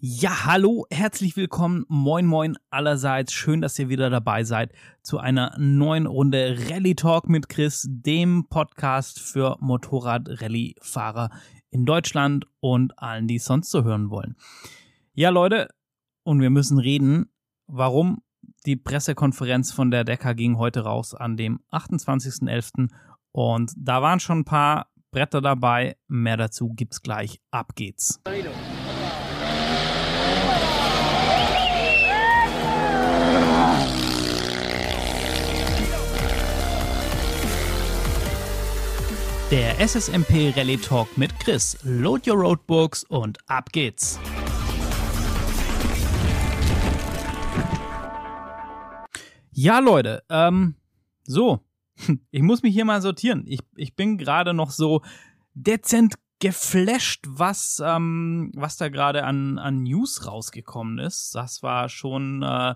[0.00, 5.56] Ja, hallo, herzlich willkommen, moin moin allerseits, schön, dass ihr wieder dabei seid zu einer
[5.58, 11.30] neuen Runde Rallye Talk mit Chris, dem Podcast für Motorrad-Rallye-Fahrer
[11.70, 14.36] in Deutschland und allen, die es sonst so hören wollen.
[15.14, 15.66] Ja, Leute,
[16.22, 17.32] und wir müssen reden,
[17.66, 18.22] warum
[18.66, 22.88] die Pressekonferenz von der Decker ging heute raus an dem 28.11.
[23.32, 25.96] Und da waren schon ein paar Bretter dabei.
[26.06, 27.40] Mehr dazu gibt's gleich.
[27.50, 28.20] Ab geht's.
[39.50, 41.78] Der SSMP Rally Talk mit Chris.
[41.82, 44.20] Load your Roadbooks und ab geht's.
[49.50, 50.74] Ja, Leute, ähm,
[51.24, 51.60] so.
[52.30, 53.44] Ich muss mich hier mal sortieren.
[53.46, 55.00] Ich, ich bin gerade noch so
[55.54, 61.34] dezent geflasht, was, ähm, was da gerade an, an News rausgekommen ist.
[61.34, 62.74] Das war schon äh,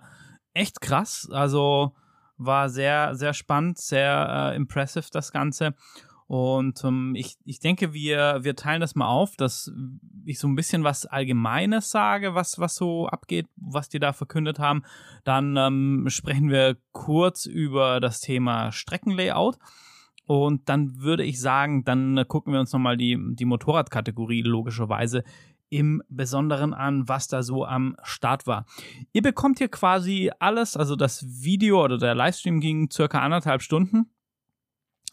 [0.54, 1.28] echt krass.
[1.30, 1.94] Also
[2.38, 5.74] war sehr, sehr spannend, sehr äh, impressive das Ganze.
[6.32, 9.70] Und ähm, ich, ich denke, wir, wir teilen das mal auf, dass
[10.24, 14.58] ich so ein bisschen was Allgemeines sage, was, was so abgeht, was die da verkündet
[14.58, 14.82] haben.
[15.24, 19.58] Dann ähm, sprechen wir kurz über das Thema Streckenlayout.
[20.24, 25.24] Und dann würde ich sagen, dann gucken wir uns nochmal die, die Motorradkategorie logischerweise
[25.68, 28.64] im Besonderen an, was da so am Start war.
[29.12, 34.06] Ihr bekommt hier quasi alles, also das Video oder der Livestream ging circa anderthalb Stunden.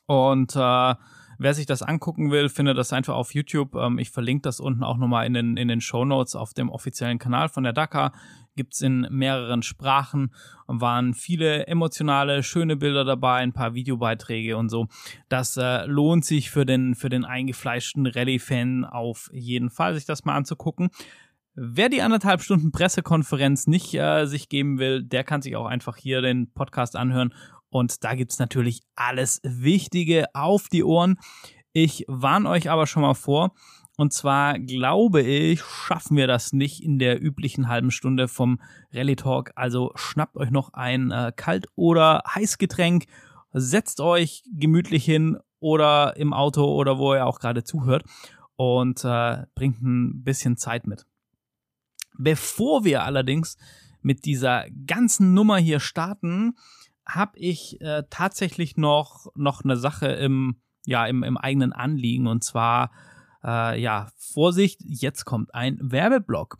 [0.10, 0.96] Und äh,
[1.38, 3.76] wer sich das angucken will, findet das einfach auf YouTube.
[3.76, 6.70] Ähm, ich verlinke das unten auch nochmal in den, in den Show Notes auf dem
[6.70, 8.12] offiziellen Kanal von der Dakar.
[8.56, 10.34] Gibt's in mehreren Sprachen,
[10.66, 14.88] waren viele emotionale, schöne Bilder dabei, ein paar Videobeiträge und so.
[15.30, 20.26] Das äh, lohnt sich für den, für den eingefleischten Rallye-Fan auf jeden Fall, sich das
[20.26, 20.90] mal anzugucken.
[21.54, 25.98] Wer die anderthalb Stunden Pressekonferenz nicht äh, sich geben will, der kann sich auch einfach
[25.98, 27.32] hier den Podcast anhören
[27.70, 31.19] und da gibt's natürlich alles Wichtige auf die Ohren.
[31.74, 33.53] Ich warne euch aber schon mal vor.
[33.97, 38.62] Und zwar glaube ich, schaffen wir das nicht in der üblichen halben Stunde vom
[38.94, 39.52] Rally Talk.
[39.56, 43.07] Also schnappt euch noch ein äh, Kalt- oder Heißgetränk,
[43.52, 48.06] setzt euch gemütlich hin oder im Auto oder wo ihr auch gerade zuhört
[48.56, 51.06] und äh, bringt ein bisschen Zeit mit.
[52.18, 53.57] Bevor wir allerdings
[54.01, 56.56] mit dieser ganzen Nummer hier starten,
[57.09, 62.44] habe ich äh, tatsächlich noch, noch eine Sache im, ja, im, im eigenen Anliegen und
[62.44, 62.92] zwar,
[63.44, 66.58] äh, ja, Vorsicht, jetzt kommt ein Werbeblock.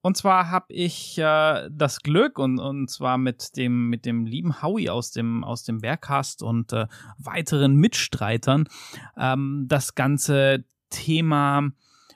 [0.00, 4.60] Und zwar habe ich äh, das Glück und, und zwar mit dem, mit dem lieben
[4.60, 6.86] Howie aus dem, aus dem Berghast und äh,
[7.16, 8.68] weiteren Mitstreitern
[9.16, 11.70] ähm, das ganze Thema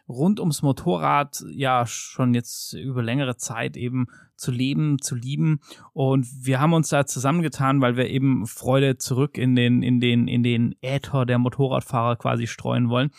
[0.06, 5.60] rund ums Motorrad ja schon jetzt über längere Zeit eben zu leben, zu lieben.
[5.92, 10.28] Und wir haben uns da zusammengetan, weil wir eben Freude zurück in den, in den,
[10.28, 13.10] in den Äther der Motorradfahrer quasi streuen wollen.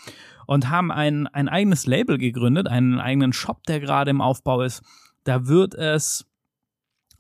[0.47, 4.81] Und haben ein, ein eigenes Label gegründet, einen eigenen Shop, der gerade im Aufbau ist.
[5.24, 6.29] Da wird es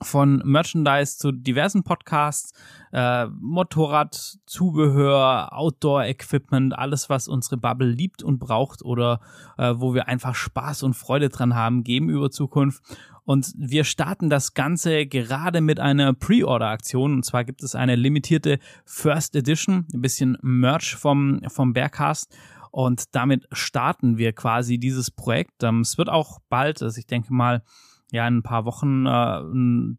[0.01, 2.53] von Merchandise zu diversen Podcasts,
[2.91, 9.19] äh, Motorrad, Zubehör, Outdoor-Equipment, alles, was unsere Bubble liebt und braucht oder
[9.57, 12.83] äh, wo wir einfach Spaß und Freude dran haben, geben über Zukunft.
[13.25, 17.13] Und wir starten das Ganze gerade mit einer Pre-Order-Aktion.
[17.13, 22.35] Und zwar gibt es eine limitierte First Edition, ein bisschen Merch vom, vom Berghast.
[22.71, 25.63] Und damit starten wir quasi dieses Projekt.
[25.63, 27.63] Ähm, es wird auch bald, also ich denke mal,
[28.11, 29.41] ja, in ein paar Wochen äh,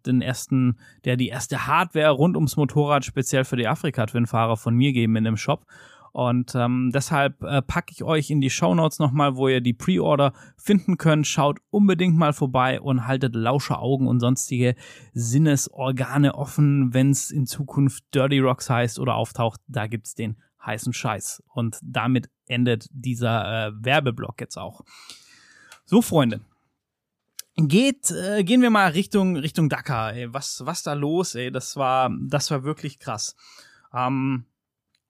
[0.06, 4.92] den ersten, der die erste Hardware rund ums Motorrad speziell für die Afrika-Twin-Fahrer von mir
[4.92, 5.66] geben in dem Shop.
[6.12, 9.72] Und ähm, deshalb äh, packe ich euch in die Show Notes nochmal, wo ihr die
[9.72, 11.26] Pre-Order finden könnt.
[11.26, 14.74] Schaut unbedingt mal vorbei und haltet lausche Augen und sonstige
[15.12, 19.60] Sinnesorgane offen, wenn es in Zukunft Dirty Rocks heißt oder auftaucht.
[19.68, 21.44] Da gibt's den heißen Scheiß.
[21.54, 24.80] Und damit endet dieser äh, Werbeblock jetzt auch.
[25.84, 26.40] So, Freunde.
[27.56, 30.32] Geht, äh, gehen wir mal Richtung, Richtung Dakar, ey.
[30.32, 31.50] Was, was da los, ey?
[31.50, 33.36] Das war, das war wirklich krass.
[33.92, 34.46] Ähm,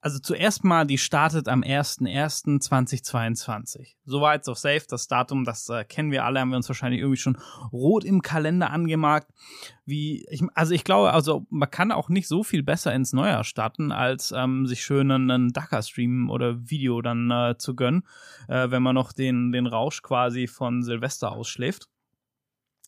[0.02, 3.96] also zuerst mal, die startet am 01.01.2022.
[4.06, 7.18] Soweit so safe, das Datum, das äh, kennen wir alle, haben wir uns wahrscheinlich irgendwie
[7.18, 7.36] schon
[7.70, 9.30] rot im Kalender angemarkt.
[9.84, 13.44] Wie, ich, also ich glaube, also man kann auch nicht so viel besser ins Neujahr
[13.44, 18.06] starten, als ähm, sich schön einen Dakar-Stream oder Video dann äh, zu gönnen,
[18.48, 21.89] äh, wenn man noch den, den Rausch quasi von Silvester ausschläft.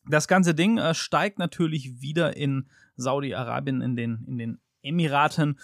[0.07, 5.57] Das ganze Ding äh, steigt natürlich wieder in Saudi-Arabien, in den, in den Emiraten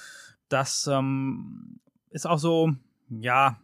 [0.50, 2.74] das ähm, ist auch so,
[3.10, 3.60] ja,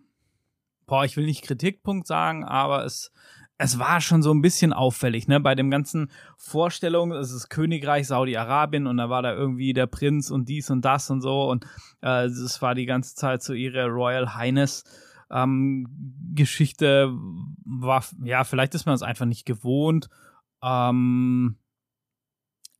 [0.85, 3.11] boah, ich will nicht Kritikpunkt sagen, aber es,
[3.57, 5.39] es war schon so ein bisschen auffällig, ne?
[5.39, 10.29] Bei dem ganzen Vorstellungen, es ist Königreich Saudi-Arabien und da war da irgendwie der Prinz
[10.29, 11.65] und dies und das und so und
[12.01, 14.83] äh, es war die ganze Zeit so ihre Royal Highness
[15.31, 15.87] ähm,
[16.35, 17.11] Geschichte
[17.65, 20.09] war, ja, vielleicht ist man es einfach nicht gewohnt.
[20.65, 21.57] Ähm,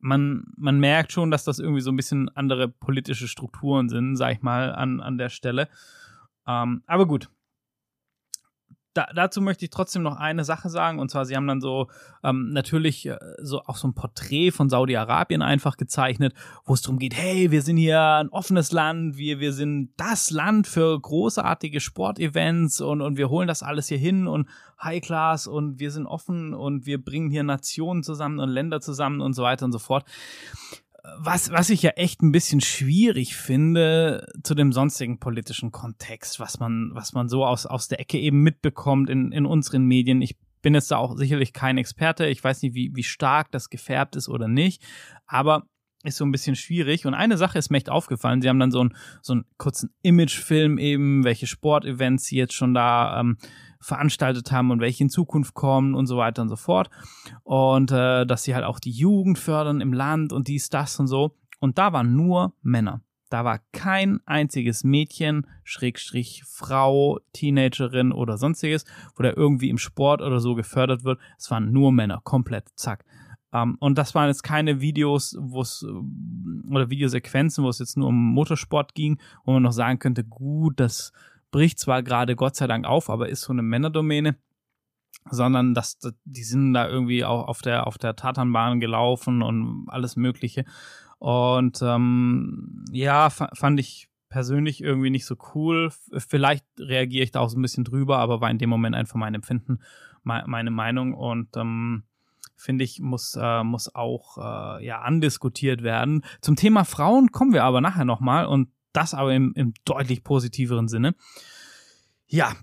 [0.00, 4.32] man, man merkt schon, dass das irgendwie so ein bisschen andere politische Strukturen sind, sag
[4.32, 5.68] ich mal, an, an der Stelle.
[6.46, 7.30] Ähm, aber gut,
[8.96, 10.98] da, dazu möchte ich trotzdem noch eine Sache sagen.
[10.98, 11.88] Und zwar, sie haben dann so
[12.24, 16.34] ähm, natürlich äh, so auch so ein Porträt von Saudi-Arabien einfach gezeichnet,
[16.64, 20.30] wo es darum geht, hey, wir sind hier ein offenes Land, wir, wir sind das
[20.30, 24.48] Land für großartige Sportevents und, und wir holen das alles hier hin und
[24.82, 29.20] High Class und wir sind offen und wir bringen hier Nationen zusammen und Länder zusammen
[29.20, 30.04] und so weiter und so fort
[31.18, 36.58] was, was ich ja echt ein bisschen schwierig finde zu dem sonstigen politischen Kontext, was
[36.58, 40.22] man, was man so aus, aus der Ecke eben mitbekommt in, in unseren Medien.
[40.22, 42.26] Ich bin jetzt da auch sicherlich kein Experte.
[42.26, 44.82] Ich weiß nicht, wie, wie stark das gefärbt ist oder nicht.
[45.26, 45.66] Aber
[46.06, 47.06] ist so ein bisschen schwierig.
[47.06, 48.40] Und eine Sache ist mir echt aufgefallen.
[48.40, 52.74] Sie haben dann so, ein, so einen kurzen Imagefilm eben, welche Sportevents sie jetzt schon
[52.74, 53.38] da ähm,
[53.80, 56.90] veranstaltet haben und welche in Zukunft kommen und so weiter und so fort.
[57.42, 61.06] Und äh, dass sie halt auch die Jugend fördern im Land und dies, das und
[61.06, 61.36] so.
[61.60, 63.02] Und da waren nur Männer.
[63.28, 68.84] Da war kein einziges Mädchen, Schrägstrich Frau, Teenagerin oder sonstiges,
[69.16, 71.18] wo der irgendwie im Sport oder so gefördert wird.
[71.36, 73.04] Es waren nur Männer, komplett, zack.
[73.52, 75.84] Um, ähm, und das waren jetzt keine Videos, wo es
[76.68, 80.78] oder Videosequenzen, wo es jetzt nur um Motorsport ging, wo man noch sagen könnte, gut,
[80.78, 81.12] das
[81.50, 84.36] bricht zwar gerade Gott sei Dank auf, aber ist so eine Männerdomäne
[85.30, 90.14] sondern dass die sind da irgendwie auch auf der auf der Tatanbahn gelaufen und alles
[90.14, 90.64] Mögliche
[91.18, 95.90] und ähm, ja fand ich persönlich irgendwie nicht so cool.
[96.16, 99.14] Vielleicht reagiere ich da auch so ein bisschen drüber, aber war in dem Moment einfach
[99.14, 99.80] mein Empfinden,
[100.24, 102.02] meine Meinung und ähm,
[102.56, 106.22] finde ich, muss, äh, muss auch äh, ja andiskutiert werden.
[106.40, 110.88] Zum Thema Frauen kommen wir aber nachher nochmal und das aber im, im deutlich positiveren
[110.88, 111.14] Sinne.
[112.26, 112.54] Ja,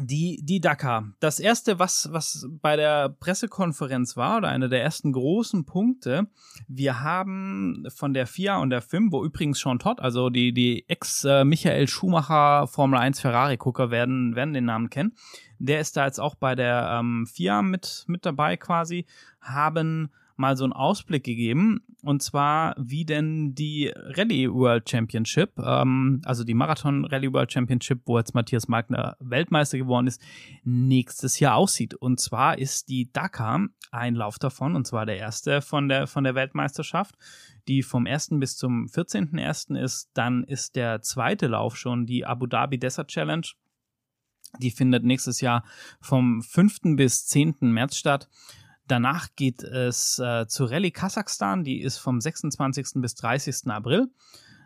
[0.00, 1.12] die, die Dakar.
[1.20, 6.26] Das erste, was, was bei der Pressekonferenz war, oder einer der ersten großen Punkte,
[6.68, 10.88] wir haben von der FIA und der FIM, wo übrigens Sean Todd, also die, die
[10.88, 15.16] Ex-Michael Schumacher Formel 1 Ferrari-Gucker werden, werden den Namen kennen.
[15.58, 19.06] Der ist da jetzt auch bei der ähm, FIA mit, mit dabei quasi,
[19.40, 21.80] haben mal so einen Ausblick gegeben.
[22.02, 28.02] Und zwar, wie denn die Rallye World Championship, ähm, also die Marathon Rallye World Championship,
[28.06, 30.22] wo jetzt Matthias Magner Weltmeister geworden ist,
[30.64, 31.94] nächstes Jahr aussieht.
[31.94, 36.24] Und zwar ist die Dakar ein Lauf davon, und zwar der erste von der, von
[36.24, 37.16] der Weltmeisterschaft,
[37.68, 38.30] die vom 1.
[38.34, 39.76] bis zum 14.01.
[39.78, 40.10] ist.
[40.14, 43.46] Dann ist der zweite Lauf schon die Abu Dhabi Desert Challenge.
[44.58, 45.64] Die findet nächstes Jahr
[46.00, 46.96] vom 5.
[46.96, 47.56] bis 10.
[47.60, 48.28] März statt.
[48.86, 53.00] Danach geht es äh, zur Rallye Kasachstan, die ist vom 26.
[53.02, 53.68] bis 30.
[53.68, 54.08] April.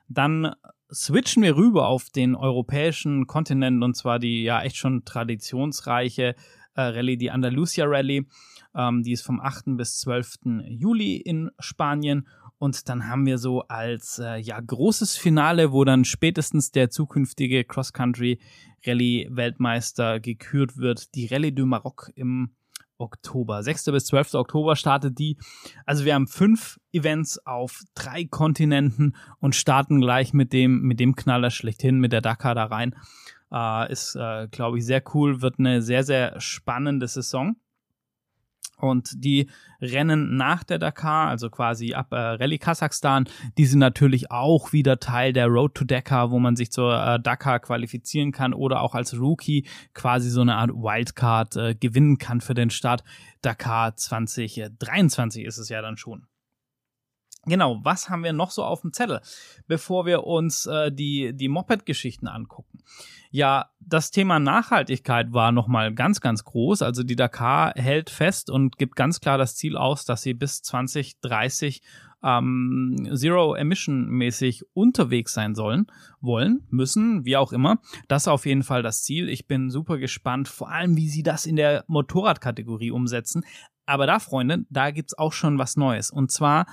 [0.09, 0.55] Dann
[0.93, 6.35] switchen wir rüber auf den europäischen Kontinent und zwar die ja echt schon traditionsreiche
[6.75, 8.27] äh, Rallye, die Andalusia Rallye.
[8.75, 9.77] Ähm, die ist vom 8.
[9.77, 10.39] bis 12.
[10.69, 12.29] Juli in Spanien.
[12.59, 17.65] Und dann haben wir so als äh, ja großes Finale, wo dann spätestens der zukünftige
[17.65, 18.39] Cross-Country
[18.85, 22.51] Rallye Weltmeister gekürt wird, die Rallye du Maroc im
[23.01, 23.63] Oktober.
[23.63, 23.87] 6.
[23.87, 24.35] bis 12.
[24.35, 25.37] Oktober startet die.
[25.87, 31.17] Also wir haben fünf Events auf drei Kontinenten und starten gleich mit dem, mit dem
[31.17, 32.95] Knaller schlechthin, mit der Dakar da rein.
[33.53, 37.57] Äh, ist, äh, glaube ich, sehr cool, wird eine sehr, sehr spannende Saison.
[38.81, 39.49] Und die
[39.81, 45.01] Rennen nach der Dakar, also quasi ab äh, Rallye Kasachstan, die sind natürlich auch wieder
[45.01, 48.95] Teil der Road to Dakar, wo man sich zur äh, Dakar qualifizieren kann oder auch
[48.95, 53.05] als Rookie quasi so eine Art Wildcard äh, gewinnen kann für den Start.
[53.43, 56.27] Dakar 2023 ist es ja dann schon.
[57.47, 59.21] Genau, was haben wir noch so auf dem Zettel,
[59.67, 62.81] bevor wir uns äh, die, die Moped-Geschichten angucken?
[63.31, 66.83] Ja, das Thema Nachhaltigkeit war nochmal ganz, ganz groß.
[66.83, 70.63] Also die Dakar hält fest und gibt ganz klar das Ziel aus, dass sie bis
[70.63, 71.81] 2030
[72.23, 75.87] ähm, Zero-Emission-mäßig unterwegs sein sollen,
[76.21, 77.79] wollen, müssen, wie auch immer.
[78.09, 79.29] Das ist auf jeden Fall das Ziel.
[79.29, 83.45] Ich bin super gespannt, vor allem wie sie das in der Motorradkategorie umsetzen.
[83.87, 86.11] Aber da, Freunde, da gibt's auch schon was Neues.
[86.11, 86.67] Und zwar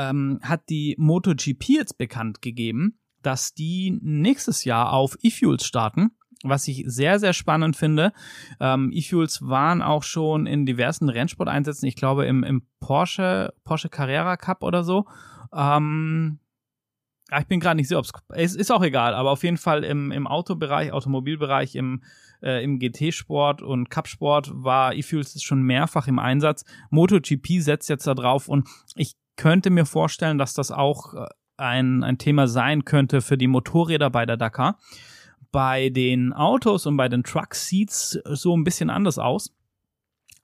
[0.00, 6.66] ähm, hat die MotoGP jetzt bekannt gegeben, dass die nächstes Jahr auf E-Fuels starten, was
[6.68, 8.12] ich sehr, sehr spannend finde.
[8.60, 14.36] Ähm, E-Fuels waren auch schon in diversen Rennsporteinsätzen, ich glaube im, im Porsche, Porsche Carrera
[14.38, 15.06] Cup oder so.
[15.54, 16.38] Ähm,
[17.38, 20.10] ich bin gerade nicht sicher, ob es ist auch egal, aber auf jeden Fall im,
[20.10, 22.02] im Autobereich, Automobilbereich, im,
[22.42, 26.64] äh, im GT-Sport und Cup-Sport war E-Fuels schon mehrfach im Einsatz.
[26.90, 28.66] MotoGP setzt jetzt da drauf und
[28.96, 33.46] ich könnte mir vorstellen, dass das auch äh, ein, ein Thema sein könnte für die
[33.46, 34.78] Motorräder bei der Dakar.
[35.50, 39.56] Bei den Autos und bei den Trucks sieht's so ein bisschen anders aus.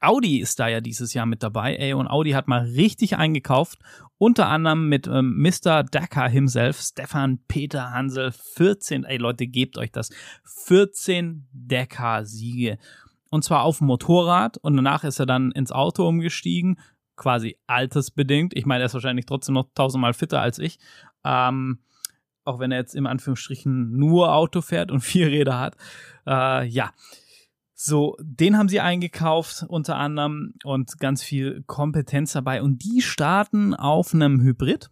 [0.00, 3.80] Audi ist da ja dieses Jahr mit dabei, ey, und Audi hat mal richtig eingekauft,
[4.16, 5.84] unter anderem mit ähm, Mr.
[5.84, 10.08] Dakar himself, Stefan Peter Hansel, 14, ey Leute, gebt euch das,
[10.64, 12.78] 14 Dakar-Siege.
[13.28, 16.78] Und zwar auf dem Motorrad und danach ist er dann ins Auto umgestiegen,
[17.16, 18.56] quasi altersbedingt.
[18.56, 20.78] Ich meine, er ist wahrscheinlich trotzdem noch tausendmal fitter als ich.
[21.25, 21.78] Ähm,
[22.44, 25.76] auch wenn er jetzt im Anführungsstrichen nur Auto fährt und vier Räder hat.
[26.26, 26.92] Äh, ja.
[27.78, 32.62] So, den haben sie eingekauft unter anderem und ganz viel Kompetenz dabei.
[32.62, 34.90] Und die starten auf einem Hybrid.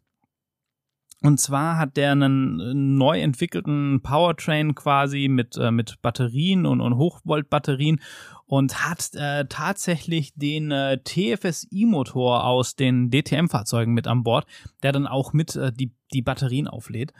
[1.25, 6.99] Und zwar hat der einen neu entwickelten Powertrain quasi mit, äh, mit Batterien und, und
[6.99, 8.03] Hochvolt-Batterien
[8.45, 14.45] und hat äh, tatsächlich den äh, TFSI-Motor aus den DTM-Fahrzeugen mit an Bord,
[14.83, 17.15] der dann auch mit äh, die, die Batterien auflädt.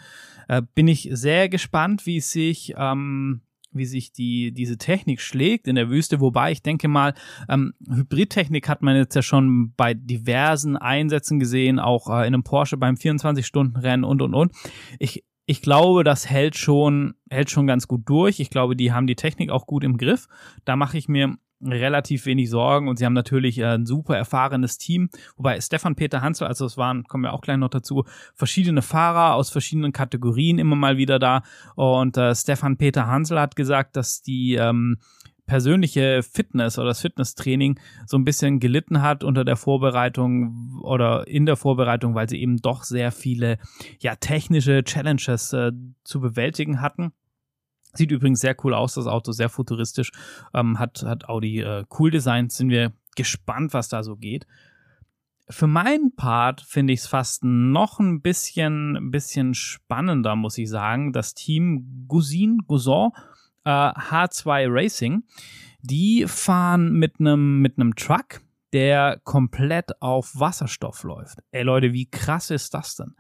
[0.49, 3.41] Äh, bin ich sehr gespannt, wie es sich ähm,
[3.75, 7.15] wie sich die, diese Technik schlägt in der Wüste, wobei ich denke mal,
[7.49, 12.45] ähm, Hybridtechnik hat man jetzt ja schon bei diversen Einsätzen gesehen, auch äh, in einem
[12.45, 14.53] Porsche beim 24-Stunden-Rennen und und und.
[14.99, 18.41] Ich, ich glaube, das hält schon, hält schon ganz gut durch.
[18.41, 20.27] Ich glaube, die haben die Technik auch gut im Griff.
[20.65, 21.37] Da mache ich mir
[21.73, 25.11] relativ wenig Sorgen und sie haben natürlich äh, ein super erfahrenes Team.
[25.37, 28.05] Wobei Stefan Peter Hansel, also es waren, kommen wir auch gleich noch dazu,
[28.35, 31.43] verschiedene Fahrer aus verschiedenen Kategorien immer mal wieder da.
[31.75, 34.99] Und äh, Stefan Peter Hansel hat gesagt, dass die ähm,
[35.47, 41.47] persönliche Fitness oder das Fitnesstraining so ein bisschen gelitten hat unter der Vorbereitung oder in
[41.47, 43.59] der Vorbereitung, weil sie eben doch sehr viele
[44.01, 47.13] ja technische Challenges äh, zu bewältigen hatten.
[47.95, 50.11] Sieht übrigens sehr cool aus, das Auto, sehr futuristisch.
[50.53, 52.53] Ähm, hat, hat Audi äh, cool designt.
[52.53, 54.47] Sind wir gespannt, was da so geht.
[55.51, 61.13] Für meinen Part finde ich es fast noch ein bisschen, bisschen spannender, muss ich sagen.
[61.13, 63.11] Das Team Gousin, Gouson,
[63.65, 65.25] äh, H2 Racing,
[65.83, 68.41] die fahren mit einem mit einem Truck,
[68.73, 71.41] der komplett auf Wasserstoff läuft.
[71.51, 73.15] Ey Leute, wie krass ist das denn?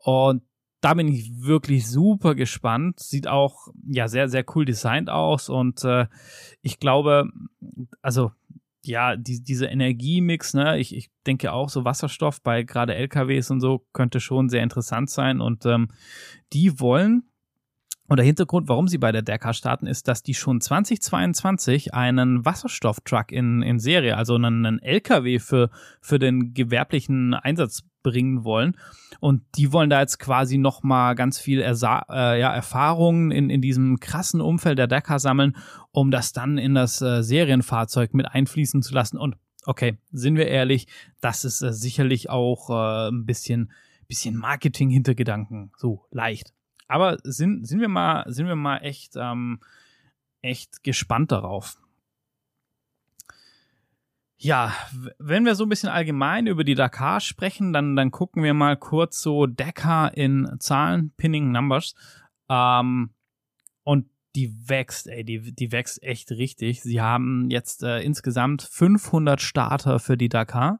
[0.00, 0.42] Und
[0.84, 3.00] da bin ich wirklich super gespannt.
[3.00, 6.06] Sieht auch ja sehr, sehr cool designt aus und äh,
[6.60, 7.30] ich glaube,
[8.02, 8.32] also
[8.82, 13.60] ja, die, diese Energiemix, ne, ich, ich denke auch so Wasserstoff bei gerade LKWs und
[13.60, 15.88] so könnte schon sehr interessant sein und ähm,
[16.52, 17.22] die wollen
[18.06, 22.44] und der Hintergrund, warum sie bei der Dakar starten, ist, dass die schon 2022 einen
[22.44, 25.70] Wasserstofftruck in, in Serie, also einen, einen LKW für,
[26.02, 28.76] für den gewerblichen Einsatz bringen wollen.
[29.18, 33.60] Und die wollen da jetzt quasi nochmal ganz viel Ersa äh, ja, Erfahrungen in, in
[33.60, 35.56] diesem krassen Umfeld der Dakar sammeln,
[35.90, 39.18] um das dann in das äh, Serienfahrzeug mit einfließen zu lassen.
[39.18, 40.86] Und okay, sind wir ehrlich,
[41.20, 43.72] das ist äh, sicherlich auch äh, ein bisschen,
[44.06, 46.52] bisschen Marketing-Hintergedanken, so leicht.
[46.86, 49.60] Aber sind, sind wir mal, sind wir mal echt, ähm,
[50.42, 51.78] echt gespannt darauf.
[54.44, 54.74] Ja,
[55.18, 58.76] wenn wir so ein bisschen allgemein über die Dakar sprechen, dann, dann gucken wir mal
[58.76, 61.94] kurz so Dakar in Zahlen, Pinning Numbers.
[62.50, 63.14] Ähm,
[63.84, 66.82] und die wächst, ey, die, die wächst echt richtig.
[66.82, 70.78] Sie haben jetzt äh, insgesamt 500 Starter für die Dakar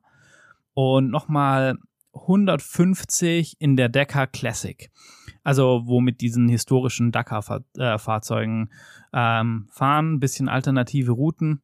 [0.75, 1.79] und nochmal
[2.13, 4.91] 150 in der Dakar Classic.
[5.43, 8.69] Also, wo mit diesen historischen Dakar-Fahrzeugen
[9.15, 11.63] äh, ähm, fahren, bisschen alternative Routen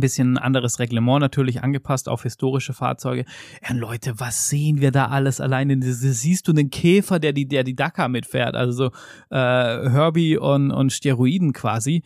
[0.00, 3.24] bisschen anderes Reglement natürlich angepasst auf historische Fahrzeuge.
[3.66, 5.76] Ja, Leute, was sehen wir da alles alleine?
[5.80, 8.54] Siehst du den Käfer, der die, der die Dakar mitfährt?
[8.54, 8.86] Also so
[9.30, 12.02] äh, Herbie und, und Steroiden quasi.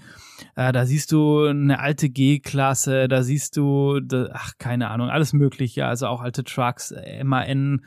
[0.57, 4.01] Äh, da siehst du eine alte G-Klasse, da siehst du,
[4.33, 7.83] ach, keine Ahnung, alles mögliche, also auch alte Trucks, MAN,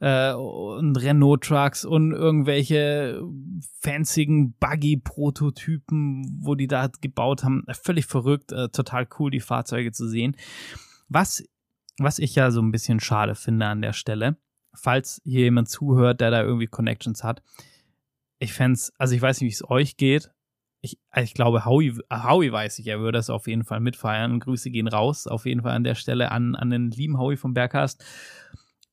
[0.00, 3.22] äh, und Renault-Trucks und irgendwelche
[3.80, 7.64] fancyen Buggy-Prototypen, wo die da gebaut haben.
[7.82, 10.36] Völlig verrückt, äh, total cool, die Fahrzeuge zu sehen.
[11.08, 11.44] Was,
[11.98, 14.36] was ich ja so ein bisschen schade finde an der Stelle,
[14.74, 17.42] falls hier jemand zuhört, der da irgendwie Connections hat,
[18.38, 20.30] ich fände also ich weiß nicht, wie es euch geht.
[20.82, 24.38] Ich, ich glaube, Howie, Howie weiß ich, er würde es auf jeden Fall mitfeiern.
[24.38, 27.54] Grüße gehen raus, auf jeden Fall an der Stelle an, an den lieben Howie vom
[27.54, 28.04] Berghast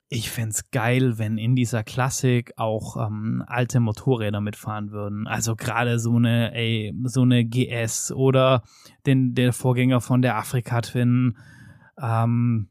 [0.08, 5.26] ich fände geil, wenn in dieser Klassik auch ähm, alte Motorräder mitfahren würden.
[5.26, 8.62] Also gerade so eine, ey, so eine GS oder
[9.06, 11.36] den, der Vorgänger von der Afrika Twin.
[12.00, 12.68] Ähm,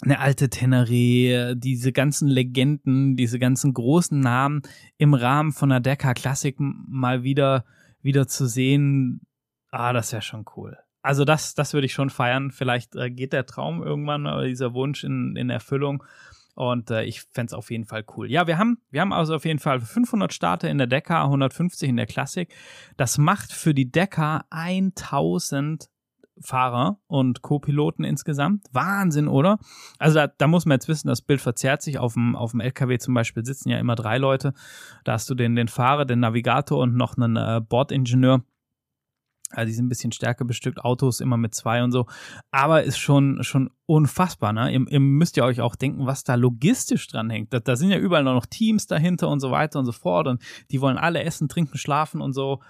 [0.00, 4.62] eine alte Teneré, diese ganzen Legenden, diese ganzen großen Namen
[4.98, 7.64] im Rahmen von einer Decca Classic mal wieder,
[8.00, 9.20] wieder zu sehen,
[9.70, 10.76] ah, das wäre schon cool.
[11.02, 12.50] Also das, das würde ich schon feiern.
[12.50, 16.04] Vielleicht äh, geht der Traum irgendwann oder dieser Wunsch in, in Erfüllung.
[16.54, 18.30] Und äh, ich fände es auf jeden Fall cool.
[18.30, 21.88] Ja, wir haben, wir haben also auf jeden Fall 500 Starter in der Decker, 150
[21.88, 22.52] in der Classic.
[22.96, 25.88] Das macht für die Decker 1000
[26.40, 28.66] Fahrer und Co-Piloten insgesamt.
[28.72, 29.58] Wahnsinn, oder?
[29.98, 31.98] Also da, da muss man jetzt wissen, das Bild verzerrt sich.
[31.98, 34.52] Auf dem, auf dem LKW zum Beispiel sitzen ja immer drei Leute.
[35.04, 38.42] Da hast du den, den Fahrer, den Navigator und noch einen äh, Bordingenieur.
[39.52, 42.06] Also die sind ein bisschen stärker bestückt, Autos immer mit zwei und so.
[42.50, 44.72] Aber ist schon, schon unfassbar, ne?
[44.72, 47.52] Ihr, ihr müsst ja euch auch denken, was da logistisch dran hängt.
[47.52, 50.26] Da, da sind ja überall noch Teams dahinter und so weiter und so fort.
[50.26, 52.60] Und die wollen alle essen, trinken, schlafen und so.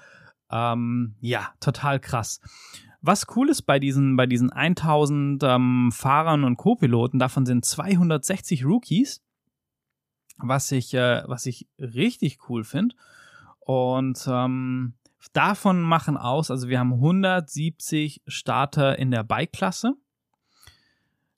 [0.50, 2.40] Ähm, ja, total krass.
[3.00, 8.64] Was cool ist bei diesen, bei diesen 1000 ähm, Fahrern und Co-Piloten, davon sind 260
[8.64, 9.22] Rookies,
[10.38, 12.94] was ich, äh, was ich richtig cool finde.
[13.58, 14.94] Und ähm,
[15.32, 19.94] davon machen aus, also wir haben 170 Starter in der Bike-Klasse.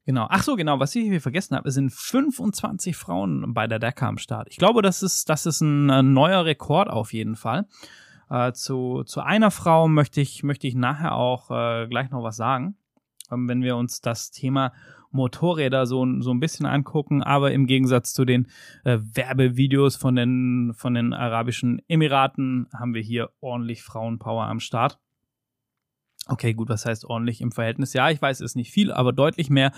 [0.07, 0.27] Genau.
[0.29, 0.81] Ach so, genau.
[0.81, 4.49] Was ich hier vergessen habe, es sind 25 Frauen bei der Dakar am Start.
[4.51, 7.67] Ich glaube, das ist, das ist ein, ein neuer Rekord auf jeden Fall.
[8.29, 12.37] Äh, zu, zu einer Frau möchte ich, möchte ich nachher auch äh, gleich noch was
[12.37, 12.77] sagen,
[13.31, 14.73] ähm, wenn wir uns das Thema
[15.15, 18.49] Motorräder so, so ein bisschen angucken, aber im Gegensatz zu den
[18.85, 24.99] äh, Werbevideos von den, von den Arabischen Emiraten haben wir hier ordentlich Frauenpower am Start.
[26.27, 27.93] Okay, gut, was heißt ordentlich im Verhältnis?
[27.93, 29.73] Ja, ich weiß, es ist nicht viel, aber deutlich mehr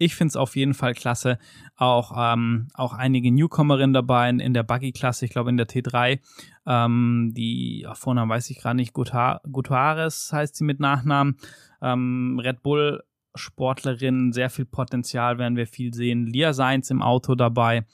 [0.00, 1.38] ich finde es auf jeden Fall klasse.
[1.76, 6.20] Auch, ähm, auch einige Newcomerinnen dabei in, in der Buggy-Klasse, ich glaube in der T3.
[6.66, 11.36] Ähm, die ja, Vornamen weiß ich gerade nicht, Gutares heißt sie mit Nachnamen.
[11.82, 13.02] Ähm, Red Bull
[13.34, 16.26] Sportlerin, sehr viel Potenzial werden wir viel sehen.
[16.26, 17.86] Lia Seins im Auto dabei.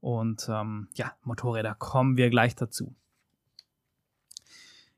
[0.00, 2.94] Und ähm, ja, Motorräder kommen wir gleich dazu.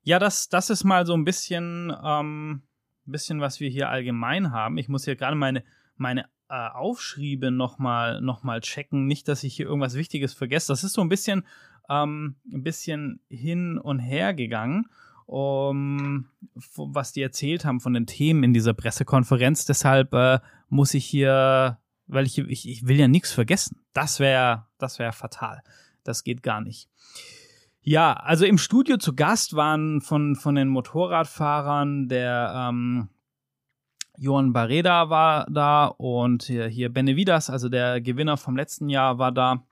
[0.03, 2.63] Ja, das, das ist mal so ein bisschen, ähm,
[3.05, 4.79] bisschen, was wir hier allgemein haben.
[4.79, 5.65] Ich muss hier gerade meine,
[5.97, 9.07] meine äh, Aufschriebe nochmal noch mal checken.
[9.07, 10.73] Nicht, dass ich hier irgendwas Wichtiges vergesse.
[10.73, 11.47] Das ist so ein bisschen,
[11.89, 14.87] ähm, ein bisschen hin und her gegangen,
[15.27, 16.29] um,
[16.77, 19.65] was die erzählt haben von den Themen in dieser Pressekonferenz.
[19.65, 23.81] Deshalb äh, muss ich hier, weil ich, ich, ich will ja nichts vergessen.
[23.93, 25.63] Das wäre das wäre fatal.
[26.03, 26.91] Das geht gar nicht.
[27.81, 33.09] Ja, also im Studio zu Gast waren von, von den Motorradfahrern der ähm,
[34.17, 39.33] Johan Barreda war da und hier, hier Benevidas, also der Gewinner vom letzten Jahr, war
[39.33, 39.67] da.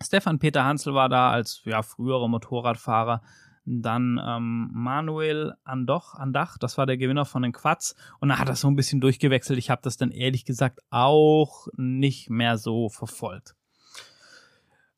[0.00, 3.22] Stefan Peter Hansel war da als ja, früherer Motorradfahrer.
[3.70, 7.94] Dann ähm, Manuel Andoch, Andach, das war der Gewinner von den Quads.
[8.18, 9.58] Und da hat das so ein bisschen durchgewechselt.
[9.58, 13.54] Ich habe das dann ehrlich gesagt auch nicht mehr so verfolgt.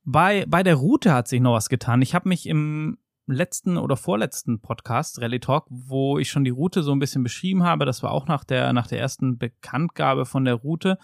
[0.04, 2.00] Bei, bei der Route hat sich noch was getan.
[2.00, 2.98] Ich habe mich im
[3.30, 7.64] letzten oder vorletzten Podcast, Rally Talk, wo ich schon die Route so ein bisschen beschrieben
[7.64, 7.84] habe.
[7.84, 10.98] Das war auch nach der, nach der ersten Bekanntgabe von der Route.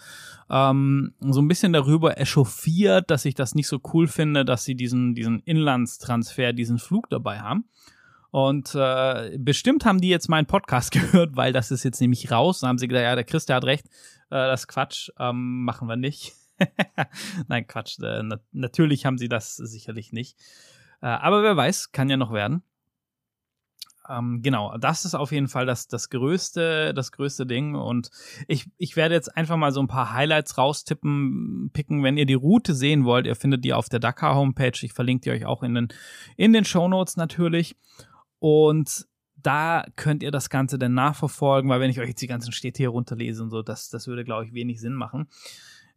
[0.49, 4.75] Ähm, so ein bisschen darüber echauffiert, dass ich das nicht so cool finde, dass sie
[4.75, 7.65] diesen, diesen Inlandstransfer, diesen Flug dabei haben.
[8.31, 12.59] Und äh, bestimmt haben die jetzt meinen Podcast gehört, weil das ist jetzt nämlich raus.
[12.59, 13.87] Da haben sie gedacht, ja, der Chris, der hat recht,
[14.29, 16.33] äh, das Quatsch, ähm, machen wir nicht.
[17.47, 17.99] Nein, Quatsch.
[17.99, 20.37] Äh, na natürlich haben sie das sicherlich nicht.
[21.01, 22.63] Äh, aber wer weiß, kann ja noch werden.
[24.09, 27.75] Ähm, genau, das ist auf jeden Fall das, das größte, das größte Ding.
[27.75, 28.09] Und
[28.47, 32.33] ich, ich werde jetzt einfach mal so ein paar Highlights raustippen, picken, wenn ihr die
[32.33, 33.25] Route sehen wollt.
[33.25, 34.79] Ihr findet die auf der Dakar Homepage.
[34.81, 35.87] Ich verlinke die euch auch in den,
[36.37, 37.75] in den Show Notes natürlich.
[38.39, 42.51] Und da könnt ihr das Ganze dann nachverfolgen, weil wenn ich euch jetzt die ganzen
[42.51, 45.27] Städte hier runterlese und so, das, das würde, glaube ich, wenig Sinn machen.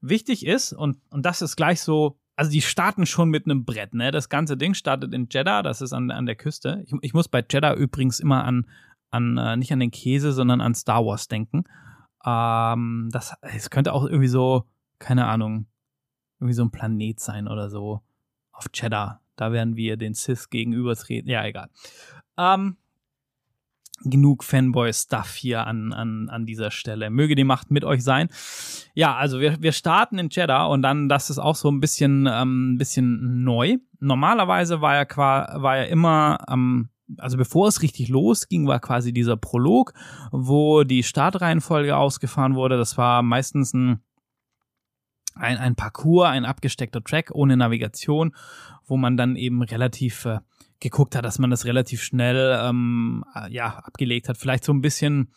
[0.00, 3.92] Wichtig ist, und, und das ist gleich so also die starten schon mit einem Brett,
[3.92, 4.11] ne?
[4.11, 6.83] Das ganze Ding startet in Jeddah, das ist an, an der Küste.
[6.87, 8.66] Ich, ich muss bei Jeddah übrigens immer an,
[9.11, 11.64] an äh, nicht an den Käse, sondern an Star Wars denken.
[12.24, 14.64] Ähm, das, es könnte auch irgendwie so,
[14.98, 15.66] keine Ahnung,
[16.38, 18.00] irgendwie so ein Planet sein oder so.
[18.53, 19.20] Auf Jeddah.
[19.37, 21.31] Da werden wir den Sith gegenübertreten.
[21.31, 21.68] Ja, egal.
[22.38, 22.79] Ähm,
[24.04, 27.10] genug Fanboy-Stuff hier an, an, an dieser Stelle.
[27.10, 28.28] Möge die Macht mit euch sein.
[28.94, 32.28] Ja, also wir, wir starten in Jeddah und dann, das ist auch so ein bisschen,
[32.30, 33.76] ähm, bisschen neu.
[33.98, 39.36] Normalerweise war ja, war ja immer ähm, also bevor es richtig losging, war quasi dieser
[39.36, 39.94] Prolog,
[40.30, 42.76] wo die Startreihenfolge ausgefahren wurde.
[42.76, 44.00] Das war meistens ein,
[45.34, 48.34] ein, ein Parcours, ein abgesteckter Track ohne Navigation,
[48.86, 50.38] wo man dann eben relativ äh,
[50.81, 54.37] geguckt hat, dass man das relativ schnell ähm, äh, ja abgelegt hat.
[54.37, 55.33] Vielleicht so ein bisschen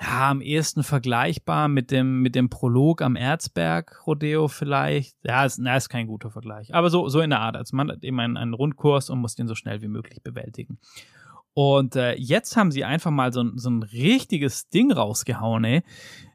[0.00, 5.16] ja, am ehesten vergleichbar mit dem, mit dem Prolog am Erzberg Rodeo vielleicht.
[5.22, 6.74] Ja, ist, na, ist kein guter Vergleich.
[6.74, 7.56] Aber so, so in der Art.
[7.56, 10.78] Also man hat eben einen, einen Rundkurs und muss den so schnell wie möglich bewältigen.
[11.54, 15.82] Und äh, jetzt haben sie einfach mal so, so ein richtiges Ding rausgehauen, ey.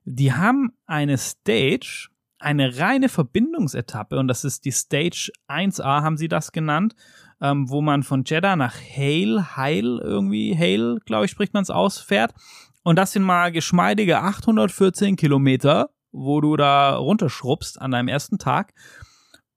[0.06, 2.08] Die haben eine Stage,
[2.40, 6.96] eine reine Verbindungsetappe, und das ist die Stage 1a, haben sie das genannt,
[7.42, 11.70] ähm, wo man von Jeddah nach Hale, Heil irgendwie, Hale, glaube ich, spricht man es
[11.70, 12.34] aus, fährt.
[12.84, 18.74] Und das sind mal geschmeidige 814 Kilometer, wo du da runterschrubbst an deinem ersten Tag.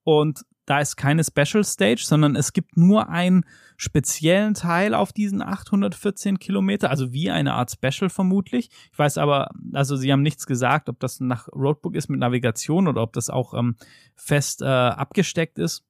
[0.03, 5.41] Und da ist keine Special Stage, sondern es gibt nur einen speziellen Teil auf diesen
[5.41, 8.69] 814 Kilometer, also wie eine Art Special vermutlich.
[8.91, 12.87] Ich weiß aber, also sie haben nichts gesagt, ob das nach Roadbook ist mit Navigation
[12.87, 13.75] oder ob das auch ähm,
[14.15, 15.83] fest äh, abgesteckt ist.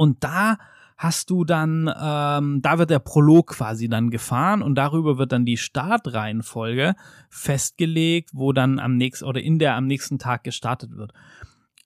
[0.00, 0.56] Und da
[0.96, 5.44] hast du dann, ähm, da wird der Prolog quasi dann gefahren und darüber wird dann
[5.44, 6.94] die Startreihenfolge
[7.28, 11.12] festgelegt, wo dann am nächsten oder in der am nächsten Tag gestartet wird.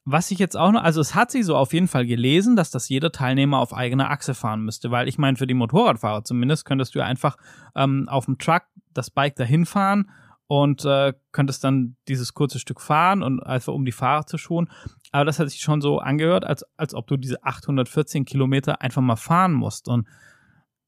[0.05, 2.71] Was ich jetzt auch noch, also es hat sich so auf jeden Fall gelesen, dass
[2.71, 6.67] das jeder Teilnehmer auf eigener Achse fahren müsste, weil ich meine, für die Motorradfahrer zumindest
[6.67, 7.37] könntest du einfach
[7.75, 10.09] ähm, auf dem Truck das Bike dahin fahren
[10.47, 14.71] und äh, könntest dann dieses kurze Stück fahren und einfach um die Fahrer zu schonen.
[15.11, 19.03] Aber das hat sich schon so angehört, als, als ob du diese 814 Kilometer einfach
[19.03, 19.89] mal fahren musst.
[19.89, 20.07] Und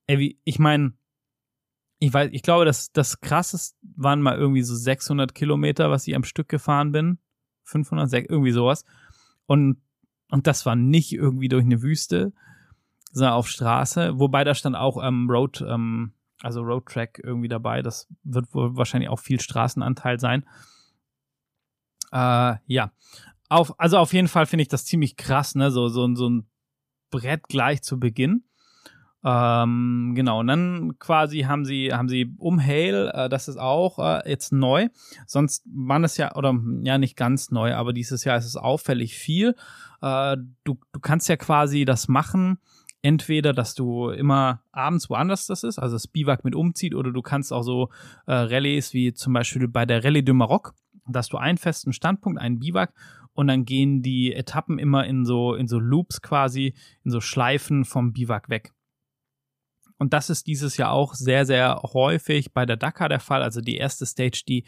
[0.07, 0.93] ey, wie, ich meine,
[1.99, 6.15] ich weiß, ich glaube, das, das krasseste waren mal irgendwie so 600 Kilometer, was ich
[6.15, 7.19] am Stück gefahren bin.
[7.65, 8.85] 500, irgendwie sowas.
[9.47, 9.81] Und,
[10.31, 12.33] und das war nicht irgendwie durch eine Wüste,
[13.13, 14.19] sondern auf Straße.
[14.19, 17.83] Wobei da stand auch ähm, Road, ähm, also Road Track irgendwie dabei.
[17.83, 20.45] Das wird wohl wahrscheinlich auch viel Straßenanteil sein.
[22.13, 22.93] Äh, ja.
[23.49, 25.71] Auf, also auf jeden Fall finde ich das ziemlich krass, ne?
[25.71, 26.49] So, so, so ein
[27.11, 28.45] Brett gleich zu Beginn.
[29.25, 33.99] Ähm, genau, und dann quasi haben sie, haben sie um Hale, äh, das ist auch
[33.99, 34.89] äh, jetzt neu.
[35.27, 39.17] Sonst waren es ja, oder ja, nicht ganz neu, aber dieses Jahr ist es auffällig
[39.17, 39.57] viel.
[40.01, 42.59] Äh, du, du kannst ja quasi das machen,
[43.07, 47.23] entweder, dass du immer abends woanders das ist, also das Biwak mit umzieht, oder du
[47.23, 47.91] kannst auch so
[48.27, 50.75] äh, Rallyes wie zum Beispiel bei der Rallye de Maroc,
[51.07, 52.93] dass du einen festen Standpunkt, einen Biwak
[53.33, 57.85] und dann gehen die Etappen immer in so, in so Loops quasi, in so Schleifen
[57.85, 58.73] vom Biwak weg.
[59.99, 63.43] Und das ist dieses Jahr auch sehr, sehr häufig bei der Dakar der Fall.
[63.43, 64.65] Also die erste Stage, die,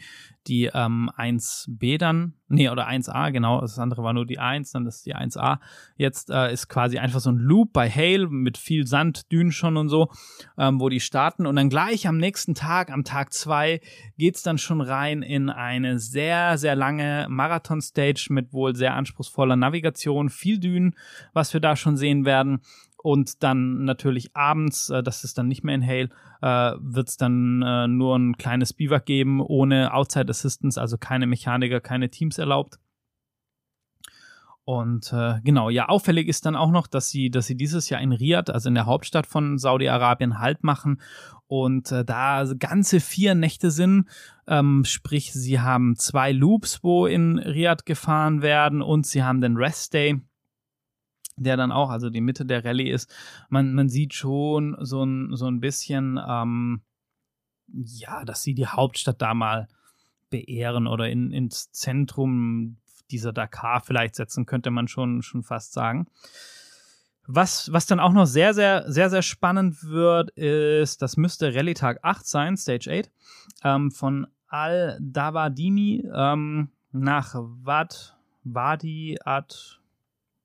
[0.47, 4.87] die ähm, 1b dann, nee, oder 1a, genau, das andere war nur die 1, dann
[4.87, 5.59] ist die 1a.
[5.95, 9.77] Jetzt äh, ist quasi einfach so ein Loop bei Hale mit viel Sand, Dünen schon
[9.77, 10.09] und so,
[10.57, 11.45] ähm, wo die starten.
[11.45, 13.81] Und dann gleich am nächsten Tag, am Tag 2,
[14.17, 20.29] geht's dann schon rein in eine sehr, sehr lange Marathon-Stage mit wohl sehr anspruchsvoller Navigation,
[20.29, 20.95] viel Dünen,
[21.33, 22.61] was wir da schon sehen werden.
[23.01, 26.09] Und dann natürlich abends, äh, das ist dann nicht mehr in Hale,
[26.41, 31.25] äh, wird es dann äh, nur ein kleines Biwak geben, ohne Outside Assistance, also keine
[31.25, 32.79] Mechaniker, keine Teams erlaubt.
[34.65, 38.01] Und äh, genau, ja, auffällig ist dann auch noch, dass sie, dass sie dieses Jahr
[38.01, 41.01] in Riyadh, also in der Hauptstadt von Saudi-Arabien, Halt machen
[41.47, 44.07] und äh, da ganze vier Nächte sind.
[44.45, 49.57] Ähm, sprich, sie haben zwei Loops, wo in Riyadh gefahren werden und sie haben den
[49.57, 50.21] Rest Day
[51.39, 53.13] der dann auch, also die Mitte der Rallye ist,
[53.49, 56.81] man, man sieht schon so ein, so ein bisschen, ähm,
[57.67, 59.67] ja, dass sie die Hauptstadt da mal
[60.29, 62.77] beehren oder in, ins Zentrum
[63.11, 66.07] dieser Dakar vielleicht setzen, könnte man schon, schon fast sagen.
[67.25, 71.75] Was, was dann auch noch sehr, sehr, sehr, sehr spannend wird, ist, das müsste Rallye
[71.75, 73.11] Tag 8 sein, Stage 8,
[73.63, 79.55] ähm, von Al-Dawadimi ähm, nach Wad, Wadi Ad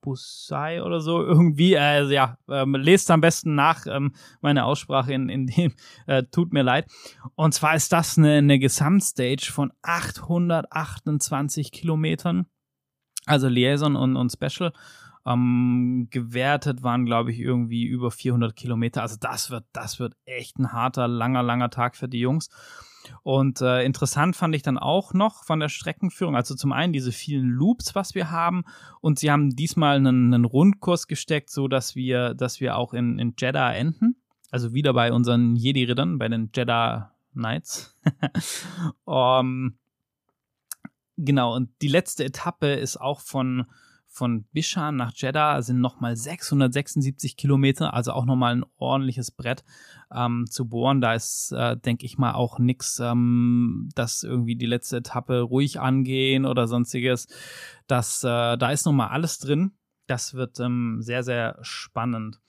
[0.04, 1.74] Busai oder so irgendwie.
[1.74, 5.72] Äh, ja, ähm, lest am besten nach ähm, meine Aussprache in, in dem.
[6.06, 6.90] Äh, tut mir leid.
[7.34, 12.46] Und zwar ist das eine, eine Gesamtstage von 828 Kilometern.
[13.24, 14.72] Also Liaison und, und Special.
[15.26, 19.00] Ähm, gewertet waren, glaube ich, irgendwie über 400 Kilometer.
[19.00, 22.50] Also das wird, das wird echt ein harter, langer, langer Tag für die Jungs.
[23.22, 27.12] Und äh, interessant fand ich dann auch noch von der Streckenführung, also zum einen diese
[27.12, 28.64] vielen Loops, was wir haben,
[29.00, 33.18] und sie haben diesmal einen, einen Rundkurs gesteckt, so dass wir, dass wir auch in,
[33.18, 34.16] in Jeddah enden.
[34.50, 37.98] Also wieder bei unseren Jedi-Rittern, bei den Jeddah Knights.
[39.04, 39.76] um,
[41.16, 43.66] genau, und die letzte Etappe ist auch von
[44.14, 49.64] von Bishan nach Jeddah sind nochmal 676 Kilometer, also auch nochmal ein ordentliches Brett
[50.14, 51.00] ähm, zu bohren.
[51.00, 55.80] Da ist, äh, denke ich mal, auch nichts, ähm, dass irgendwie die letzte Etappe ruhig
[55.80, 57.26] angehen oder sonstiges.
[57.88, 59.72] Das, äh, da ist nochmal alles drin.
[60.06, 62.40] Das wird ähm, sehr, sehr spannend.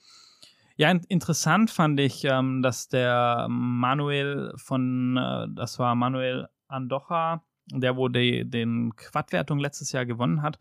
[0.76, 7.96] Ja, interessant fand ich, ähm, dass der Manuel von, äh, das war Manuel Andocha, der
[7.96, 10.58] wo die, den Quadwertung letztes Jahr gewonnen hat,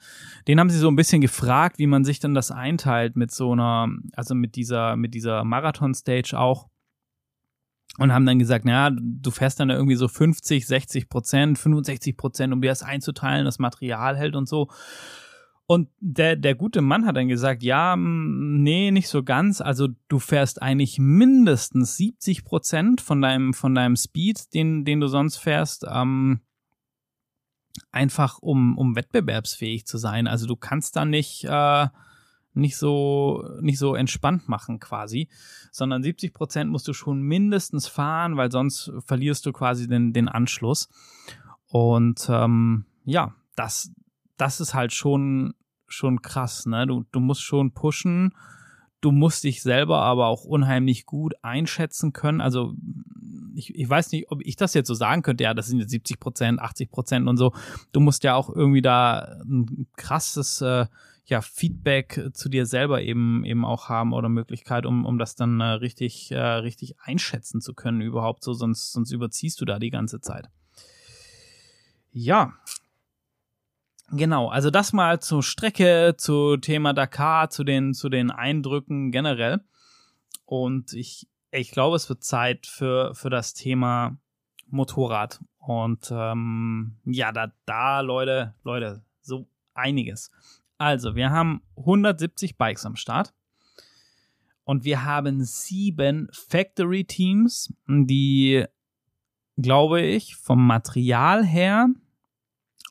[0.47, 3.51] den haben sie so ein bisschen gefragt, wie man sich denn das einteilt mit so
[3.51, 6.67] einer, also mit dieser, mit dieser Marathon-Stage auch.
[7.97, 12.51] Und haben dann gesagt, naja, du fährst dann irgendwie so 50, 60 Prozent, 65 Prozent,
[12.51, 14.67] um dir das einzuteilen, das Material hält und so.
[15.67, 19.61] Und der, der gute Mann hat dann gesagt, ja, nee, nicht so ganz.
[19.61, 25.07] Also du fährst eigentlich mindestens 70 Prozent von deinem, von deinem Speed, den, den du
[25.07, 26.41] sonst fährst, ähm,
[27.91, 30.27] einfach um, um wettbewerbsfähig zu sein.
[30.27, 31.87] Also du kannst da nicht, äh,
[32.53, 35.29] nicht so, nicht so entspannt machen quasi,
[35.71, 40.29] sondern 70 Prozent musst du schon mindestens fahren, weil sonst verlierst du quasi den, den
[40.29, 40.89] Anschluss.
[41.67, 43.91] Und ähm, ja, das,
[44.37, 45.53] das ist halt schon,
[45.87, 46.87] schon krass, ne?
[46.87, 48.33] Du, du musst schon pushen,
[49.01, 52.41] du musst dich selber aber auch unheimlich gut einschätzen können.
[52.41, 52.73] Also
[53.55, 55.91] ich, ich weiß nicht, ob ich das jetzt so sagen könnte, ja, das sind jetzt
[55.91, 57.53] 70 Prozent, 80 Prozent und so.
[57.91, 60.87] Du musst ja auch irgendwie da ein krasses äh,
[61.25, 65.59] ja, Feedback zu dir selber eben eben auch haben oder Möglichkeit, um, um das dann
[65.59, 69.89] äh, richtig, äh, richtig einschätzen zu können überhaupt so, sonst, sonst überziehst du da die
[69.89, 70.49] ganze Zeit.
[72.11, 72.53] Ja.
[74.11, 79.61] Genau, also das mal zur Strecke, zu Thema Dakar, zu den, zu den Eindrücken generell.
[80.45, 84.17] Und ich, ich glaube, es wird Zeit für, für das Thema
[84.67, 85.41] Motorrad.
[85.57, 90.31] Und ähm, ja, da, da, Leute, Leute, so einiges.
[90.77, 93.33] Also, wir haben 170 Bikes am Start.
[94.65, 98.65] Und wir haben sieben Factory Teams, die,
[99.57, 101.87] glaube ich, vom Material her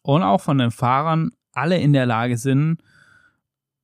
[0.05, 2.83] und auch von den Fahrern alle in der Lage sind,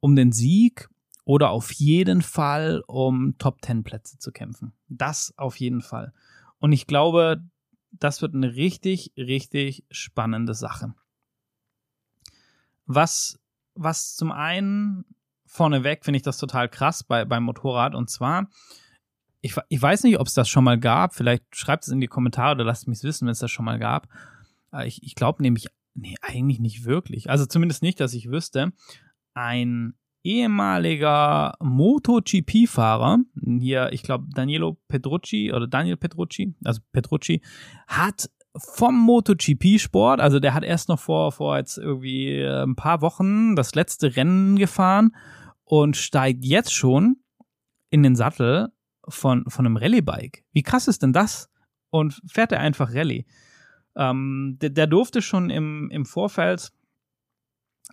[0.00, 0.88] um den Sieg
[1.24, 4.72] oder auf jeden Fall um Top 10 Plätze zu kämpfen.
[4.88, 6.12] Das auf jeden Fall.
[6.58, 7.42] Und ich glaube,
[7.90, 10.94] das wird eine richtig, richtig spannende Sache.
[12.86, 13.40] Was
[13.74, 15.04] was zum einen
[15.46, 18.48] vorneweg finde ich das total krass bei, beim Motorrad und zwar,
[19.40, 22.08] ich, ich weiß nicht, ob es das schon mal gab, vielleicht schreibt es in die
[22.08, 24.06] Kommentare oder lasst mich wissen, wenn es das schon mal gab.
[24.72, 25.68] Äh, ich, ich glaube nämlich,
[26.00, 27.30] nee, eigentlich nicht wirklich.
[27.30, 28.72] Also zumindest nicht, dass ich wüsste.
[29.34, 33.18] Ein ehemaliger MotoGP-Fahrer,
[33.58, 37.40] hier, ich glaube, Danilo Petrucci oder Daniel Petrucci, also Petrucci,
[37.86, 40.20] hat vom MotoGP-Sport.
[40.20, 44.16] Also der hat erst noch vor, vor jetzt irgendwie äh, ein paar Wochen das letzte
[44.16, 45.14] Rennen gefahren
[45.64, 47.16] und steigt jetzt schon
[47.90, 48.68] in den Sattel
[49.08, 50.44] von, von einem Rallye-Bike.
[50.52, 51.48] Wie krass ist denn das?
[51.90, 53.26] Und fährt er einfach Rallye.
[53.96, 56.72] Ähm, der, der durfte schon im, im Vorfeld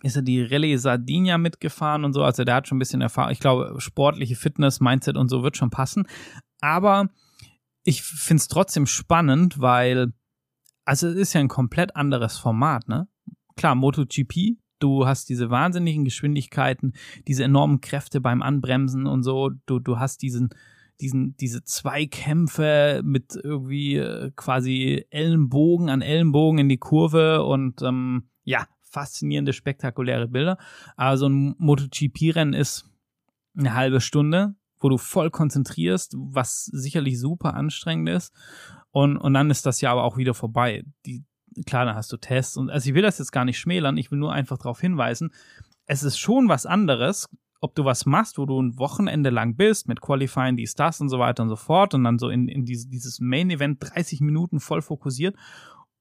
[0.02, 2.22] ist er die Rallye Sardinia mitgefahren und so.
[2.22, 3.32] Also der hat schon ein bisschen Erfahrung.
[3.32, 6.06] Ich glaube, sportliche Fitness, Mindset und so wird schon passen.
[6.60, 7.08] Aber
[7.82, 10.12] ich finde es trotzdem spannend, weil
[10.84, 13.08] also es ist ja ein komplett anderes Format, ne?
[13.56, 16.94] Klar, MotoGP, du hast diese wahnsinnigen Geschwindigkeiten,
[17.26, 20.48] diese enormen Kräfte beim Anbremsen und so, du, du hast diesen,
[21.00, 28.30] diesen, diese Zweikämpfe mit irgendwie äh, quasi Ellenbogen an Ellenbogen in die Kurve und ähm,
[28.44, 30.58] ja, faszinierende, spektakuläre Bilder.
[30.96, 32.90] Also ein MotoGP-Rennen ist
[33.56, 38.32] eine halbe Stunde, wo du voll konzentrierst, was sicherlich super anstrengend ist.
[38.90, 40.84] Und, und dann ist das ja aber auch wieder vorbei.
[41.06, 41.24] Die,
[41.66, 42.56] klar, dann hast du Tests.
[42.56, 45.30] Und also ich will das jetzt gar nicht schmälern, ich will nur einfach darauf hinweisen,
[45.86, 47.28] es ist schon was anderes,
[47.60, 51.08] ob du was machst, wo du ein Wochenende lang bist, mit Qualifying, dies, das und
[51.08, 54.60] so weiter und so fort und dann so in, in diese, dieses Main-Event 30 Minuten
[54.60, 55.36] voll fokussiert,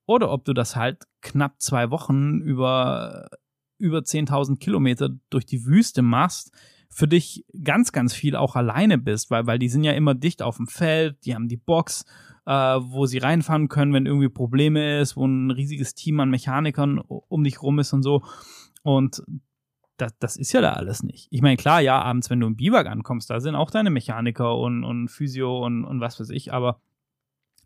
[0.06, 3.30] oder ob du das halt knapp zwei Wochen über,
[3.78, 6.52] über 10.000 Kilometer durch die Wüste machst,
[6.90, 10.42] für dich ganz, ganz viel auch alleine bist, weil, weil die sind ja immer dicht
[10.42, 12.06] auf dem Feld, die haben die Box,
[12.46, 17.00] äh, wo sie reinfahren können, wenn irgendwie Probleme ist, wo ein riesiges Team an Mechanikern
[17.00, 18.24] um dich rum ist und so.
[18.84, 19.22] Und
[19.98, 21.28] das, das ist ja da alles nicht.
[21.32, 24.58] Ich meine, klar, ja, abends, wenn du im Biwak ankommst, da sind auch deine Mechaniker
[24.58, 26.80] und, und Physio und, und was weiß ich, aber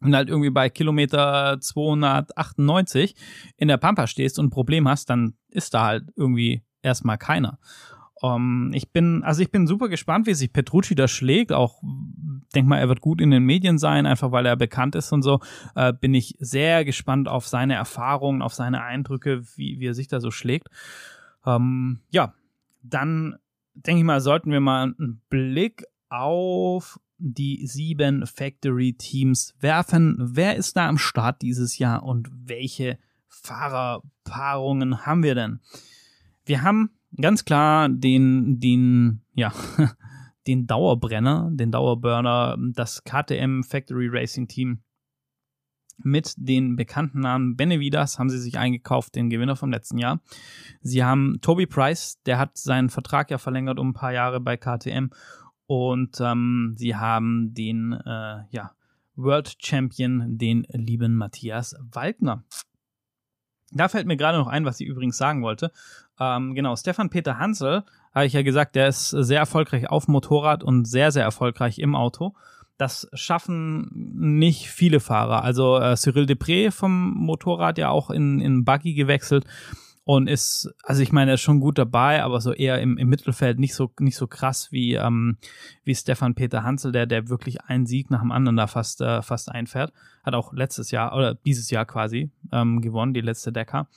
[0.02, 3.15] du halt irgendwie bei Kilometer 298
[3.58, 7.60] in der Pampa stehst und ein Problem hast, dann ist da halt irgendwie erstmal keiner.
[8.24, 11.52] Um, ähm, ich bin, also ich bin super gespannt, wie sich Petrucci da schlägt.
[11.52, 11.82] Auch
[12.54, 15.24] denk mal, er wird gut in den Medien sein, einfach weil er bekannt ist und
[15.24, 15.39] so.
[15.76, 20.08] Äh, bin ich sehr gespannt auf seine Erfahrungen, auf seine Eindrücke, wie, wie er sich
[20.08, 20.67] da so schlägt.
[21.43, 22.34] Um, ja,
[22.84, 23.36] dann
[23.73, 30.17] denke ich mal, sollten wir mal einen Blick auf die sieben Factory Teams werfen.
[30.19, 35.60] Wer ist da am Start dieses Jahr und welche Fahrerpaarungen haben wir denn?
[36.45, 39.54] Wir haben ganz klar den, den, ja,
[40.47, 44.82] den Dauerbrenner, den Dauerburner, das KTM Factory Racing Team
[46.04, 50.20] mit den bekannten Namen Benevidas haben sie sich eingekauft, den Gewinner vom letzten Jahr.
[50.82, 54.58] Sie haben Toby Price, der hat seinen Vertrag ja verlängert um ein paar Jahre bei
[54.58, 55.10] KTM
[55.68, 58.72] und ähm, sie haben den äh, ja,
[59.16, 62.44] World Champion, den lieben Matthias Waldner.
[63.72, 65.72] Da fällt mir gerade noch ein, was ich übrigens sagen wollte.
[66.20, 67.84] Ähm, genau, Stefan Peter Hansel,
[68.14, 71.96] habe ich ja gesagt, der ist sehr erfolgreich auf Motorrad und sehr, sehr erfolgreich im
[71.96, 72.36] Auto.
[72.82, 75.44] Das schaffen nicht viele Fahrer.
[75.44, 79.46] Also äh, Cyril Depré vom Motorrad ja auch in, in Buggy gewechselt
[80.04, 83.08] und ist, also ich meine, er ist schon gut dabei, aber so eher im, im
[83.08, 85.38] Mittelfeld nicht so nicht so krass wie ähm,
[85.84, 89.22] wie Stefan Peter Hansel, der der wirklich einen Sieg nach dem anderen da fast äh,
[89.22, 93.88] fast einfährt, hat auch letztes Jahr oder dieses Jahr quasi ähm, gewonnen, die letzte Decker.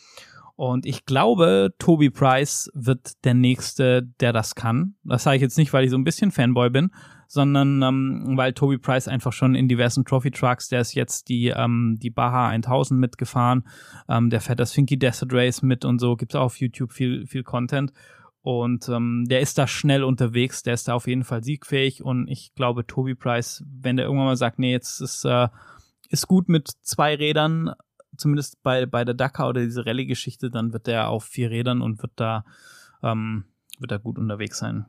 [0.56, 4.94] Und ich glaube, Toby Price wird der nächste, der das kann.
[5.04, 6.90] Das sage ich jetzt nicht, weil ich so ein bisschen Fanboy bin,
[7.34, 11.48] sondern ähm, weil Toby Price einfach schon in diversen Trophy Trucks, der ist jetzt die,
[11.48, 13.64] ähm, die Baja 1000 mitgefahren,
[14.08, 17.26] ähm, der fährt das Finky Desert Race mit und so, gibt's auch auf YouTube viel,
[17.26, 17.92] viel Content.
[18.40, 22.28] Und ähm, der ist da schnell unterwegs, der ist da auf jeden Fall siegfähig und
[22.28, 25.48] ich glaube, Toby Price, wenn der irgendwann mal sagt, nee, jetzt ist, äh,
[26.10, 27.72] ist gut mit zwei Rädern,
[28.16, 32.02] zumindest bei, bei der Dakar oder diese Rallye-Geschichte, dann wird der auf vier Rädern und
[32.02, 32.44] wird da,
[33.02, 33.44] ähm,
[33.78, 34.86] wird da gut unterwegs sein.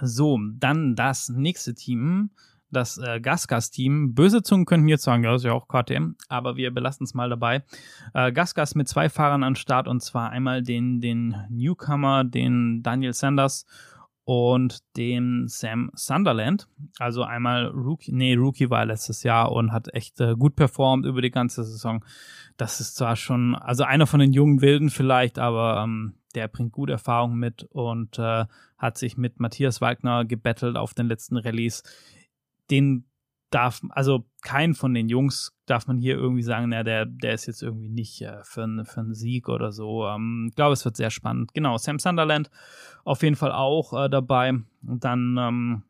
[0.00, 2.30] So, dann das nächste Team,
[2.70, 4.14] das äh, Gasgas-Team.
[4.14, 7.14] Böse Zungen könnten jetzt sagen, ja, das ist ja auch KTM, aber wir belassen es
[7.14, 7.62] mal dabei.
[8.12, 13.12] Äh, Gasgas mit zwei Fahrern an Start und zwar einmal den, den Newcomer, den Daniel
[13.12, 13.64] Sanders
[14.24, 16.66] und den Sam Sunderland.
[16.98, 21.22] Also einmal Rookie, nee, Rookie war letztes Jahr und hat echt äh, gut performt über
[21.22, 22.04] die ganze Saison.
[22.56, 26.72] Das ist zwar schon, also einer von den jungen Wilden vielleicht, aber ähm, der bringt
[26.72, 28.46] gute Erfahrungen mit und äh,
[28.78, 31.82] hat sich mit Matthias Wagner gebettelt auf den letzten Rallyes.
[32.70, 33.04] Den
[33.50, 37.46] darf, also kein von den Jungs darf man hier irgendwie sagen, na, der, der ist
[37.46, 40.06] jetzt irgendwie nicht äh, für, für einen Sieg oder so.
[40.06, 41.54] Ähm, ich glaube, es wird sehr spannend.
[41.54, 42.50] Genau, Sam Sunderland
[43.04, 44.50] auf jeden Fall auch äh, dabei.
[44.86, 45.82] Und dann ähm,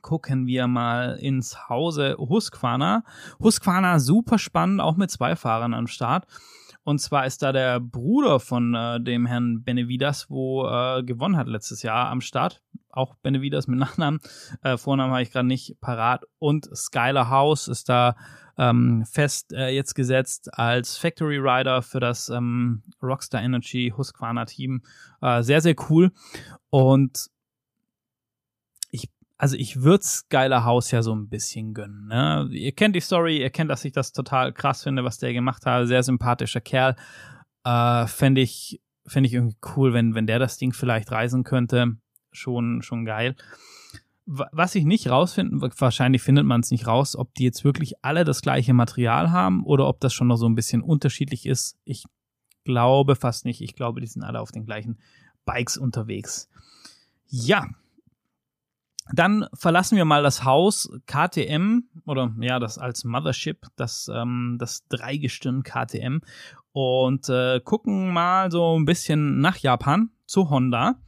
[0.00, 3.04] gucken wir mal ins Hause Husqvarna.
[3.40, 6.26] Husqvarna super spannend, auch mit zwei Fahrern am Start.
[6.90, 11.46] Und zwar ist da der Bruder von äh, dem Herrn Benevidas, wo äh, gewonnen hat
[11.46, 12.64] letztes Jahr am Start.
[12.90, 14.18] Auch Benevidas mit Nachnamen.
[14.64, 16.24] Äh, Vornamen habe ich gerade nicht parat.
[16.40, 18.16] Und Skylar House ist da
[18.58, 24.82] ähm, fest äh, jetzt gesetzt als Factory Rider für das ähm, Rockstar Energy Husqvarna Team.
[25.22, 26.10] Äh, sehr, sehr cool.
[26.70, 27.30] Und
[29.40, 32.08] also ich würde Skyler House ja so ein bisschen gönnen.
[32.08, 32.46] Ne?
[32.52, 35.64] Ihr kennt die Story, ihr kennt, dass ich das total krass finde, was der gemacht
[35.64, 35.88] hat.
[35.88, 36.94] Sehr sympathischer Kerl.
[37.64, 41.96] Äh, Fände ich, fänd ich irgendwie cool, wenn, wenn der das Ding vielleicht reisen könnte.
[42.32, 43.34] Schon, schon geil.
[44.26, 48.24] Was ich nicht rausfinden, wahrscheinlich findet man es nicht raus, ob die jetzt wirklich alle
[48.24, 51.78] das gleiche Material haben oder ob das schon noch so ein bisschen unterschiedlich ist.
[51.84, 52.04] Ich
[52.64, 53.62] glaube fast nicht.
[53.62, 54.98] Ich glaube, die sind alle auf den gleichen
[55.46, 56.50] Bikes unterwegs.
[57.26, 57.64] Ja,
[59.12, 64.86] dann verlassen wir mal das Haus KTM oder ja, das als Mothership, das, ähm, das
[64.88, 66.20] Dreigestirn KTM
[66.72, 71.00] und äh, gucken mal so ein bisschen nach Japan zu Honda.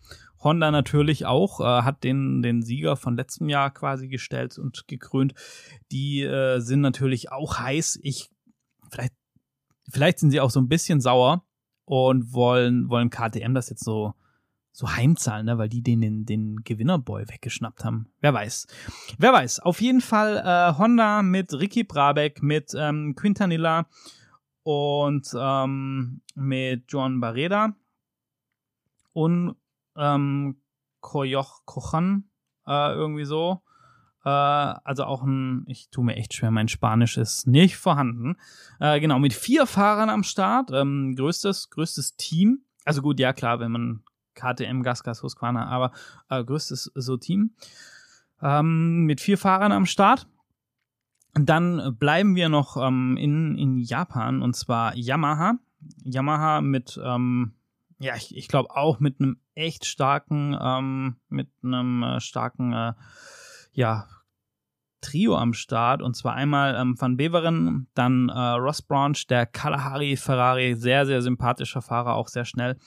[0.42, 5.34] Honda natürlich auch, äh, hat den, den Sieger von letztem Jahr quasi gestellt und gekrönt.
[5.92, 8.00] Die äh, sind natürlich auch heiß.
[8.02, 8.28] Ich,
[8.90, 9.14] vielleicht,
[9.88, 11.44] vielleicht sind sie auch so ein bisschen sauer
[11.84, 14.14] und wollen, wollen KTM das jetzt so
[14.72, 15.58] so heimzahlen, ne?
[15.58, 18.08] weil die den, den, den Gewinnerboy weggeschnappt haben.
[18.20, 18.66] Wer weiß.
[19.18, 19.60] Wer weiß.
[19.60, 23.86] Auf jeden Fall äh, Honda mit Ricky Brabeck, mit ähm, Quintanilla
[24.62, 27.74] und ähm, mit John Barreda
[29.12, 29.56] und
[29.96, 30.56] ähm,
[31.00, 32.30] Koyoch Kochan,
[32.66, 33.62] äh, irgendwie so.
[34.24, 38.36] Äh, also auch ein, ich tue mir echt schwer, mein Spanisch ist nicht vorhanden.
[38.80, 42.64] Äh, genau, mit vier Fahrern am Start, ähm, größtes, größtes Team.
[42.84, 44.02] Also gut, ja klar, wenn man
[44.34, 45.92] KTM, Gasgas, Husqvarna, aber
[46.28, 47.54] äh, größtes so Team.
[48.40, 50.26] Ähm, mit vier Fahrern am Start.
[51.34, 55.54] Dann bleiben wir noch ähm, in, in Japan und zwar Yamaha.
[56.04, 57.54] Yamaha mit, ähm,
[57.98, 62.92] ja, ich, ich glaube auch mit einem echt starken, ähm, mit einem äh, starken, äh,
[63.72, 64.06] ja,
[65.02, 70.16] Trio am Start und zwar einmal ähm, Van Beveren, dann äh, Ross Branch, der Kalahari
[70.16, 72.78] Ferrari, sehr, sehr sympathischer Fahrer, auch sehr schnell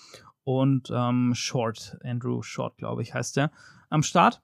[0.45, 3.51] und ähm, Short, Andrew Short, glaube ich, heißt der,
[3.89, 4.41] am Start.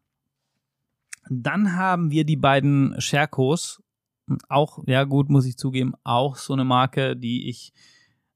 [1.30, 3.82] Dann haben wir die beiden Sherkos.
[4.50, 7.72] Auch, ja gut, muss ich zugeben, auch so eine Marke, die ich,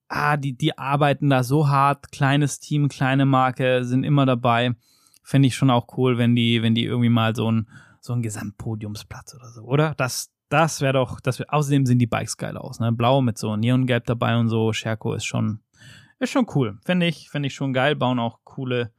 [0.08, 2.12] ah, die, die arbeiten da so hart.
[2.12, 4.76] Kleines Team, kleine Marke, sind immer dabei.
[5.24, 7.68] Fände ich schon auch cool, wenn die, wenn die irgendwie mal so ein,
[8.00, 9.96] so ein Gesamtpodiumsplatz oder so, oder?
[9.96, 12.92] Das, Das wäre doch, das wär, außerdem sehen die Bikes geil aus, ne?
[12.92, 14.74] Blau mit so Neongelb dabei und so.
[14.74, 15.62] Sherco ist schon,
[16.20, 16.78] ist schon cool.
[16.86, 17.96] Finde ich, finde ich schon geil.
[17.96, 18.92] Bauen auch coole,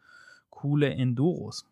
[0.51, 1.67] coole Enduros.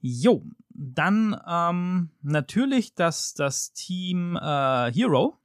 [0.00, 5.38] Jo, dann ähm, natürlich das, das Team äh, Hero.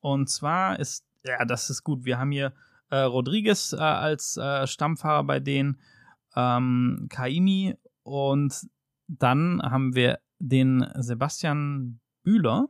[0.00, 2.04] Und zwar ist, ja, das ist gut.
[2.04, 2.52] Wir haben hier
[2.90, 5.78] äh, Rodriguez äh, als äh, Stammfahrer bei denen,
[6.36, 8.68] ähm, Kaimi und
[9.08, 12.68] dann haben wir den Sebastian Bühler,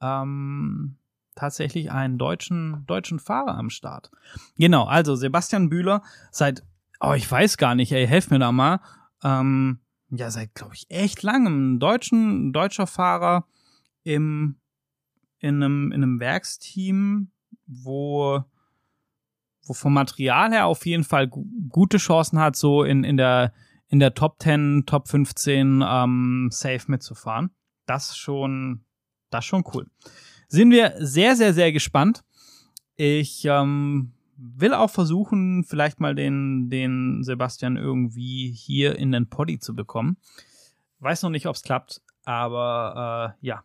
[0.00, 0.96] ähm,
[1.34, 4.10] tatsächlich einen deutschen, deutschen Fahrer am Start.
[4.56, 6.64] Genau, also Sebastian Bühler seit,
[7.00, 8.80] oh, ich weiß gar nicht, ey, helf mir da mal,
[9.22, 13.46] ähm, ja, seit, glaube ich, echt langem deutschen, deutscher Fahrer
[14.02, 14.56] im,
[15.38, 17.30] in einem, in einem Werksteam,
[17.66, 18.42] wo,
[19.66, 23.52] wo vom Material her auf jeden Fall gute Chancen hat, so in, in der,
[23.86, 27.50] in der Top 10, Top 15 ähm, safe mitzufahren.
[27.86, 28.84] Das schon,
[29.30, 29.86] das schon cool.
[30.52, 32.24] Sind wir sehr, sehr, sehr gespannt.
[32.96, 39.60] Ich ähm, will auch versuchen, vielleicht mal den, den Sebastian irgendwie hier in den Poddy
[39.60, 40.16] zu bekommen.
[40.98, 43.62] Weiß noch nicht, ob es klappt, aber äh, ja.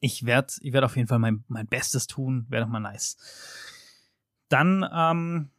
[0.00, 2.46] Ich werde ich werd auf jeden Fall mein, mein Bestes tun.
[2.48, 3.18] Wäre doch mal nice.
[4.48, 5.50] Dann ähm,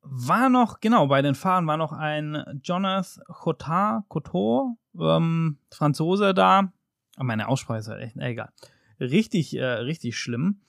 [0.00, 6.72] war noch, genau, bei den Fahrern war noch ein Jonas Cotard, Cotor, ähm, Franzose da.
[7.16, 8.50] Meine Aussprache ist halt echt, egal.
[9.00, 10.60] Richtig, äh, richtig schlimm.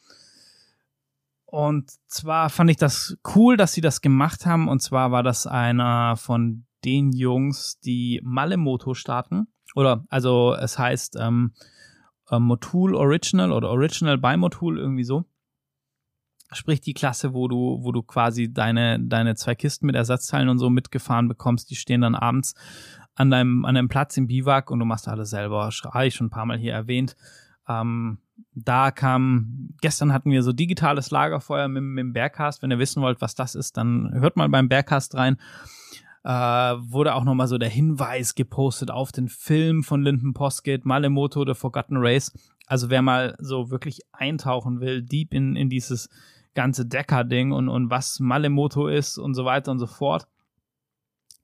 [1.46, 4.68] Und zwar fand ich das cool, dass sie das gemacht haben.
[4.68, 9.48] Und zwar war das einer von den Jungs, die Malemoto starten.
[9.74, 11.54] Oder, also es heißt ähm,
[12.30, 15.26] äh, Motul Original oder Original by Motul, irgendwie so.
[16.52, 20.60] Sprich die Klasse, wo du, wo du quasi deine, deine zwei Kisten mit Ersatzteilen und
[20.60, 22.56] so mitgefahren bekommst, die stehen dann abends
[23.18, 25.70] an deinem, an deinem Platz im Biwak und du machst alles selber.
[25.92, 27.16] Habe ich schon ein paar Mal hier erwähnt.
[27.68, 28.20] Ähm,
[28.54, 32.62] da kam, gestern hatten wir so digitales Lagerfeuer mit, mit dem Bergcast.
[32.62, 35.38] Wenn ihr wissen wollt, was das ist, dann hört mal beim Bergcast rein.
[36.24, 41.44] Äh, wurde auch nochmal so der Hinweis gepostet auf den Film von Linden Poskett, Malemoto,
[41.46, 42.32] The Forgotten Race.
[42.68, 46.10] Also wer mal so wirklich eintauchen will, deep in, in dieses
[46.54, 50.28] ganze Decker-Ding und, und was Malemoto ist und so weiter und so fort,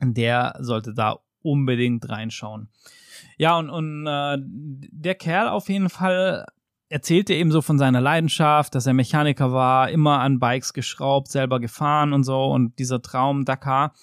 [0.01, 2.69] der sollte da unbedingt reinschauen.
[3.37, 6.45] Ja, und, und äh, der Kerl auf jeden Fall
[6.89, 11.59] erzählte eben so von seiner Leidenschaft, dass er Mechaniker war, immer an Bikes geschraubt, selber
[11.59, 13.93] gefahren und so und dieser Traum Dakar.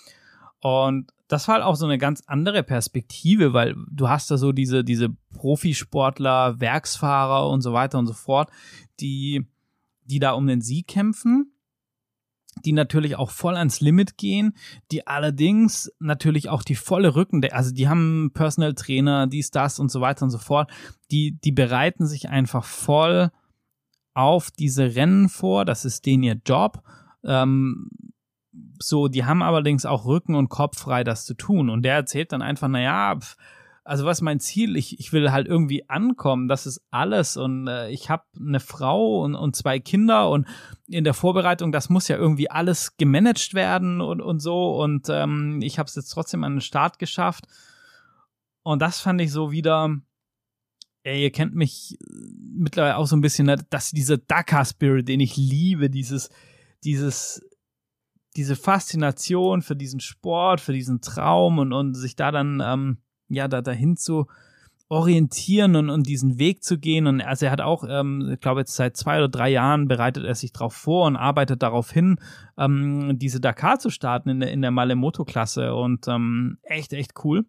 [0.61, 4.53] Und das war halt auch so eine ganz andere Perspektive, weil du hast da so
[4.53, 8.51] diese, diese Profisportler, Werksfahrer und so weiter und so fort,
[8.99, 9.47] die
[10.11, 11.53] die da um den Sieg kämpfen,
[12.65, 14.55] die natürlich auch voll ans Limit gehen,
[14.91, 19.91] die allerdings natürlich auch die volle Rücken, also die haben Personal Trainer, dies, das und
[19.91, 20.71] so weiter und so fort,
[21.11, 23.31] die, die bereiten sich einfach voll
[24.15, 26.83] auf diese Rennen vor, das ist denen ihr Job.
[27.25, 27.91] Ähm,
[28.81, 31.71] so, die haben allerdings auch Rücken und Kopf frei, das zu tun.
[31.71, 33.37] Und der erzählt dann einfach, naja, pf,
[33.85, 34.77] also was mein Ziel?
[34.77, 37.37] Ich, ich will halt irgendwie ankommen, das ist alles.
[37.37, 40.47] Und äh, ich habe eine Frau und, und zwei Kinder und
[40.87, 44.81] in der Vorbereitung, das muss ja irgendwie alles gemanagt werden und, und so.
[44.81, 47.47] Und ähm, ich habe es jetzt trotzdem an den Start geschafft.
[48.63, 49.97] Und das fand ich so wieder,
[51.03, 51.99] ey, ihr kennt mich
[52.53, 56.29] mittlerweile auch so ein bisschen, ne, dass dieser Dakar-Spirit, den ich liebe, dieses,
[56.85, 57.43] dieses,
[58.37, 62.99] diese Faszination für diesen Sport, für diesen Traum und, und sich da dann ähm,
[63.31, 64.27] ja, da dahin zu
[64.91, 67.07] orientieren und, und diesen Weg zu gehen.
[67.07, 70.25] Und also er hat auch, ähm, ich glaube jetzt seit zwei oder drei Jahren bereitet
[70.25, 72.19] er sich darauf vor und arbeitet darauf hin,
[72.59, 75.75] ähm, diese Dakar zu starten in der, in der Malemoto-Klasse.
[75.75, 77.47] Und ähm, echt, echt cool.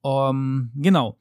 [0.00, 1.18] Um, genau.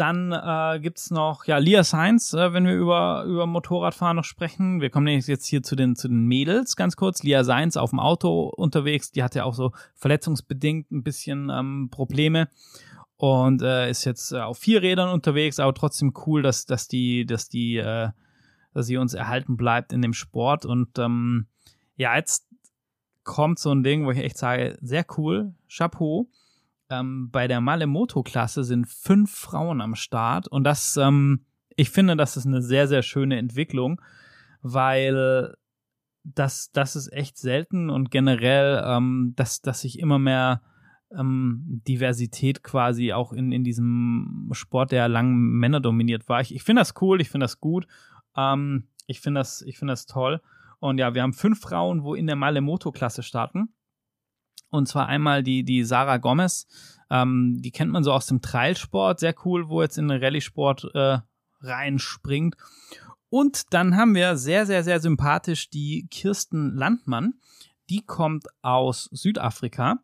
[0.00, 4.24] Dann äh, gibt es noch, ja, Lia Sainz, äh, wenn wir über, über Motorradfahren noch
[4.24, 4.80] sprechen.
[4.80, 7.22] Wir kommen jetzt hier zu den, zu den Mädels ganz kurz.
[7.22, 12.48] Lia Sainz auf dem Auto unterwegs, die hatte auch so verletzungsbedingt ein bisschen ähm, Probleme
[13.16, 17.26] und äh, ist jetzt äh, auf vier Rädern unterwegs, aber trotzdem cool, dass, dass die,
[17.26, 18.08] dass die, äh,
[18.72, 20.64] dass sie uns erhalten bleibt in dem Sport.
[20.64, 21.46] Und ähm,
[21.96, 22.48] ja, jetzt
[23.22, 26.30] kommt so ein Ding, wo ich echt sage, sehr cool, Chapeau
[26.90, 32.36] ähm, bei der Malemoto-Klasse sind fünf Frauen am Start und das, ähm, ich finde, das
[32.36, 34.00] ist eine sehr, sehr schöne Entwicklung,
[34.62, 35.54] weil
[36.24, 40.62] das, das ist echt selten und generell, ähm, dass, dass sich immer mehr
[41.16, 46.40] ähm, Diversität quasi auch in, in diesem Sport, der lang Männer dominiert war.
[46.40, 47.86] Ich, ich finde das cool, ich finde das gut,
[48.36, 50.40] ähm, ich finde das, ich finde das toll.
[50.78, 53.74] Und ja, wir haben fünf Frauen, wo in der Malemoto-Klasse starten.
[54.70, 56.66] Und zwar einmal die, die Sarah Gomez.
[57.10, 59.20] Ähm, die kennt man so aus dem Trailsport.
[59.20, 61.18] Sehr cool, wo jetzt in den Rallye-Sport äh,
[61.60, 62.56] reinspringt.
[63.28, 67.34] Und dann haben wir sehr, sehr, sehr sympathisch die Kirsten Landmann.
[67.88, 69.98] Die kommt aus Südafrika.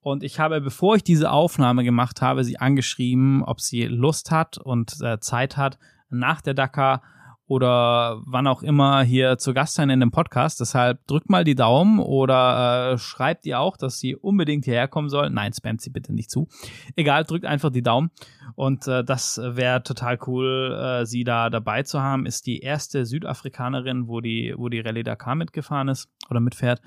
[0.00, 4.58] Und ich habe, bevor ich diese Aufnahme gemacht habe, sie angeschrieben, ob sie Lust hat
[4.58, 5.78] und äh, Zeit hat,
[6.10, 7.02] nach der Dakar
[7.46, 10.60] oder wann auch immer hier zu Gast sein in dem Podcast.
[10.60, 15.08] Deshalb drückt mal die Daumen oder äh, schreibt ihr auch, dass sie unbedingt hierher kommen
[15.08, 15.28] soll.
[15.30, 16.48] Nein, spamt sie bitte nicht zu.
[16.96, 18.10] Egal, drückt einfach die Daumen.
[18.54, 22.26] Und äh, das wäre total cool, äh, sie da dabei zu haben.
[22.26, 26.80] Ist die erste Südafrikanerin, wo die, wo die Rallye Dakar mitgefahren ist oder mitfährt.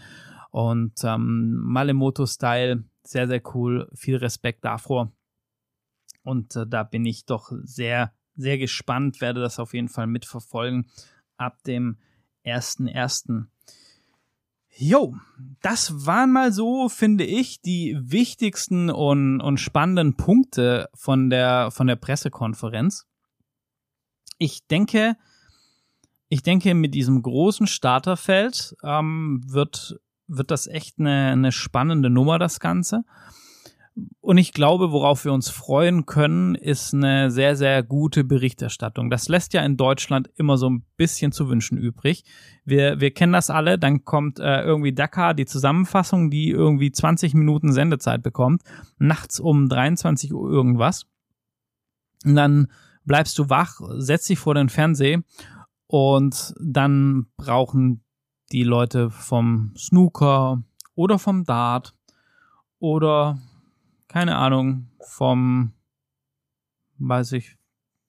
[0.51, 3.89] Und ähm, Malemoto-Style, sehr, sehr cool.
[3.93, 5.11] Viel Respekt davor.
[6.23, 10.87] Und äh, da bin ich doch sehr sehr gespannt, werde das auf jeden Fall mitverfolgen
[11.37, 11.97] ab dem
[12.45, 13.45] 1.1.
[14.77, 15.15] Jo,
[15.61, 21.87] das waren mal so, finde ich, die wichtigsten und, und spannenden Punkte von der, von
[21.87, 23.07] der Pressekonferenz.
[24.37, 25.15] Ich denke,
[26.27, 32.37] ich denke, mit diesem großen Starterfeld ähm, wird, wird das echt eine, eine spannende Nummer,
[32.37, 33.05] das Ganze.
[34.19, 39.09] Und ich glaube, worauf wir uns freuen können, ist eine sehr, sehr gute Berichterstattung.
[39.09, 42.25] Das lässt ja in Deutschland immer so ein bisschen zu wünschen übrig.
[42.65, 47.35] Wir, wir kennen das alle, dann kommt äh, irgendwie Dakar, die Zusammenfassung, die irgendwie 20
[47.35, 48.63] Minuten Sendezeit bekommt,
[48.97, 51.05] nachts um 23 Uhr irgendwas.
[52.25, 52.67] Und dann
[53.05, 55.21] bleibst du wach, setzt dich vor den Fernseher
[55.87, 58.03] und dann brauchen
[58.51, 60.63] die Leute vom Snooker
[60.95, 61.93] oder vom Dart
[62.79, 63.39] oder
[64.15, 65.73] keine Ahnung, vom,
[66.99, 67.57] weiß ich,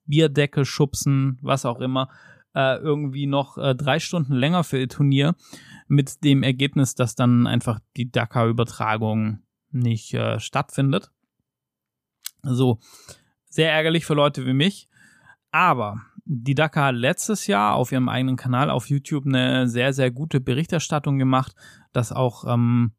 [0.05, 2.11] Bierdeckel schubsen, was auch immer,
[2.55, 5.35] äh, irgendwie noch äh, drei Stunden länger für ihr Turnier
[5.89, 9.41] mit dem Ergebnis, dass dann einfach die Dakar-Übertragung
[9.73, 11.11] nicht äh, stattfindet.
[12.45, 12.79] So,
[13.49, 14.89] sehr ärgerlich für Leute wie mich.
[15.51, 20.13] Aber die Dakar hat letztes Jahr auf ihrem eigenen Kanal auf YouTube eine sehr, sehr
[20.13, 21.57] gute Berichterstattung gemacht,
[21.93, 22.93] dass auch ähm,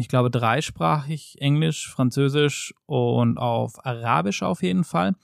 [0.00, 5.14] ich glaube, dreisprachig, Englisch, Französisch und auf Arabisch auf jeden Fall.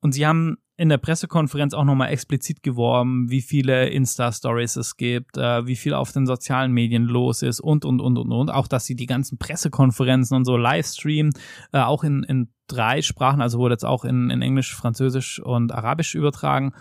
[0.00, 5.38] Und sie haben in der Pressekonferenz auch nochmal explizit geworben, wie viele Insta-Stories es gibt,
[5.38, 8.50] äh, wie viel auf den sozialen Medien los ist und, und, und, und, und.
[8.50, 11.32] Auch, dass sie die ganzen Pressekonferenzen und so livestreamen,
[11.72, 15.72] äh, auch in, in drei Sprachen, also wurde jetzt auch in, in Englisch, Französisch und
[15.72, 16.74] Arabisch übertragen.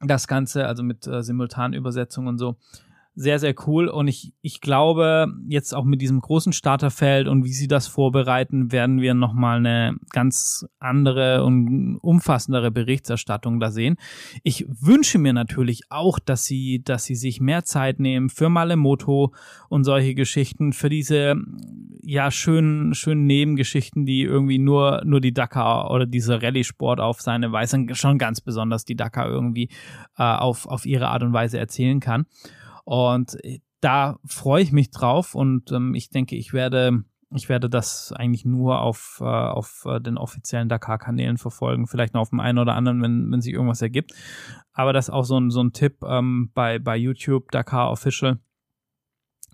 [0.00, 2.56] Das Ganze, also mit äh, Simultanübersetzung und so
[3.14, 3.88] sehr, sehr cool.
[3.88, 8.72] Und ich, ich glaube, jetzt auch mit diesem großen Starterfeld und wie sie das vorbereiten,
[8.72, 13.96] werden wir nochmal eine ganz andere und umfassendere Berichterstattung da sehen.
[14.44, 19.34] Ich wünsche mir natürlich auch, dass sie, dass sie sich mehr Zeit nehmen für Malemoto
[19.68, 21.34] und solche Geschichten, für diese,
[22.02, 27.50] ja, schönen, schönen Nebengeschichten, die irgendwie nur, nur die Dakar oder dieser Rallye-Sport auf seine
[27.50, 29.68] Weise, schon ganz besonders die Dakar irgendwie
[30.16, 32.26] äh, auf, auf ihre Art und Weise erzählen kann.
[32.90, 37.70] Und äh, da freue ich mich drauf und ähm, ich denke, ich werde, ich werde
[37.70, 42.40] das eigentlich nur auf, äh, auf äh, den offiziellen Dakar-Kanälen verfolgen, vielleicht noch auf dem
[42.40, 44.10] einen oder anderen, wenn, wenn sich irgendwas ergibt.
[44.72, 48.40] Aber das ist auch so ein, so ein Tipp ähm, bei, bei YouTube, Dakar Official.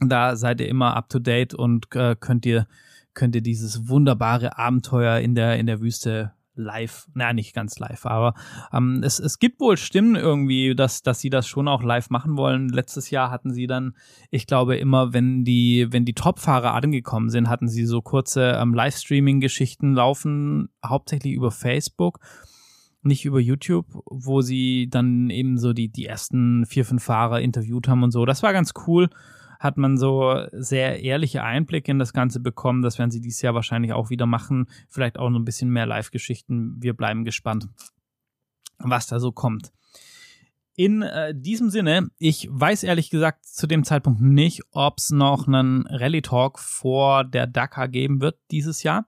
[0.01, 2.67] Da seid ihr immer up to date und äh, könnt ihr,
[3.13, 8.07] könnt ihr dieses wunderbare Abenteuer in der, in der Wüste live, naja, nicht ganz live,
[8.07, 8.35] aber
[8.73, 12.37] ähm, es, es gibt wohl Stimmen irgendwie, dass, dass sie das schon auch live machen
[12.37, 12.69] wollen.
[12.69, 13.95] Letztes Jahr hatten sie dann,
[14.31, 18.75] ich glaube immer, wenn die, wenn die Topfahrer angekommen sind, hatten sie so kurze ähm,
[18.75, 22.21] Livestreaming-Geschichten laufen, hauptsächlich über Facebook
[23.03, 27.87] nicht über YouTube, wo sie dann eben so die, die ersten vier, fünf Fahrer interviewt
[27.87, 28.25] haben und so.
[28.27, 29.09] Das war ganz cool
[29.59, 32.83] hat man so sehr ehrliche Einblicke in das Ganze bekommen.
[32.83, 34.67] Das werden sie dieses Jahr wahrscheinlich auch wieder machen.
[34.89, 36.77] Vielleicht auch noch ein bisschen mehr Live-Geschichten.
[36.79, 37.69] Wir bleiben gespannt,
[38.79, 39.73] was da so kommt.
[40.79, 45.47] In äh, diesem Sinne, ich weiß ehrlich gesagt zu dem Zeitpunkt nicht, ob es noch
[45.49, 49.07] einen Rally Talk vor der Dakar geben wird dieses Jahr.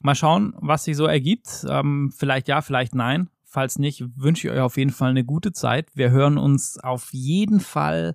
[0.00, 1.64] Mal schauen, was sich so ergibt.
[1.66, 3.30] Ähm, vielleicht ja, vielleicht nein.
[3.44, 5.88] Falls nicht, wünsche ich euch auf jeden Fall eine gute Zeit.
[5.94, 8.14] Wir hören uns auf jeden Fall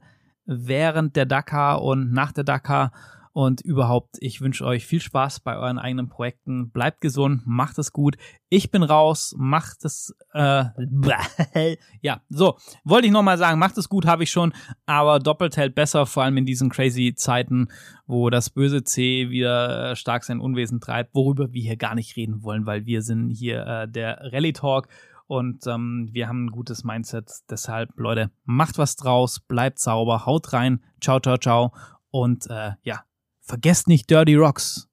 [0.52, 2.91] während der Dakar und nach der Dakar.
[3.34, 6.70] Und überhaupt, ich wünsche euch viel Spaß bei euren eigenen Projekten.
[6.70, 8.18] Bleibt gesund, macht es gut.
[8.49, 10.66] Ich bin raus, macht es, äh,
[12.02, 14.54] ja, so, wollte ich nochmal sagen, macht es gut, habe ich schon,
[14.86, 17.70] aber doppelt hält besser, vor allem in diesen crazy Zeiten,
[18.06, 22.18] wo das böse C wieder äh, stark sein Unwesen treibt, worüber wir hier gar nicht
[22.18, 24.89] reden wollen, weil wir sind hier äh, der Rally Talk
[25.32, 27.32] und ähm, wir haben ein gutes Mindset.
[27.50, 30.84] Deshalb, Leute, macht was draus, bleibt sauber, haut rein.
[31.00, 31.74] Ciao, ciao, ciao.
[32.10, 33.06] Und äh, ja,
[33.40, 34.91] vergesst nicht Dirty Rocks.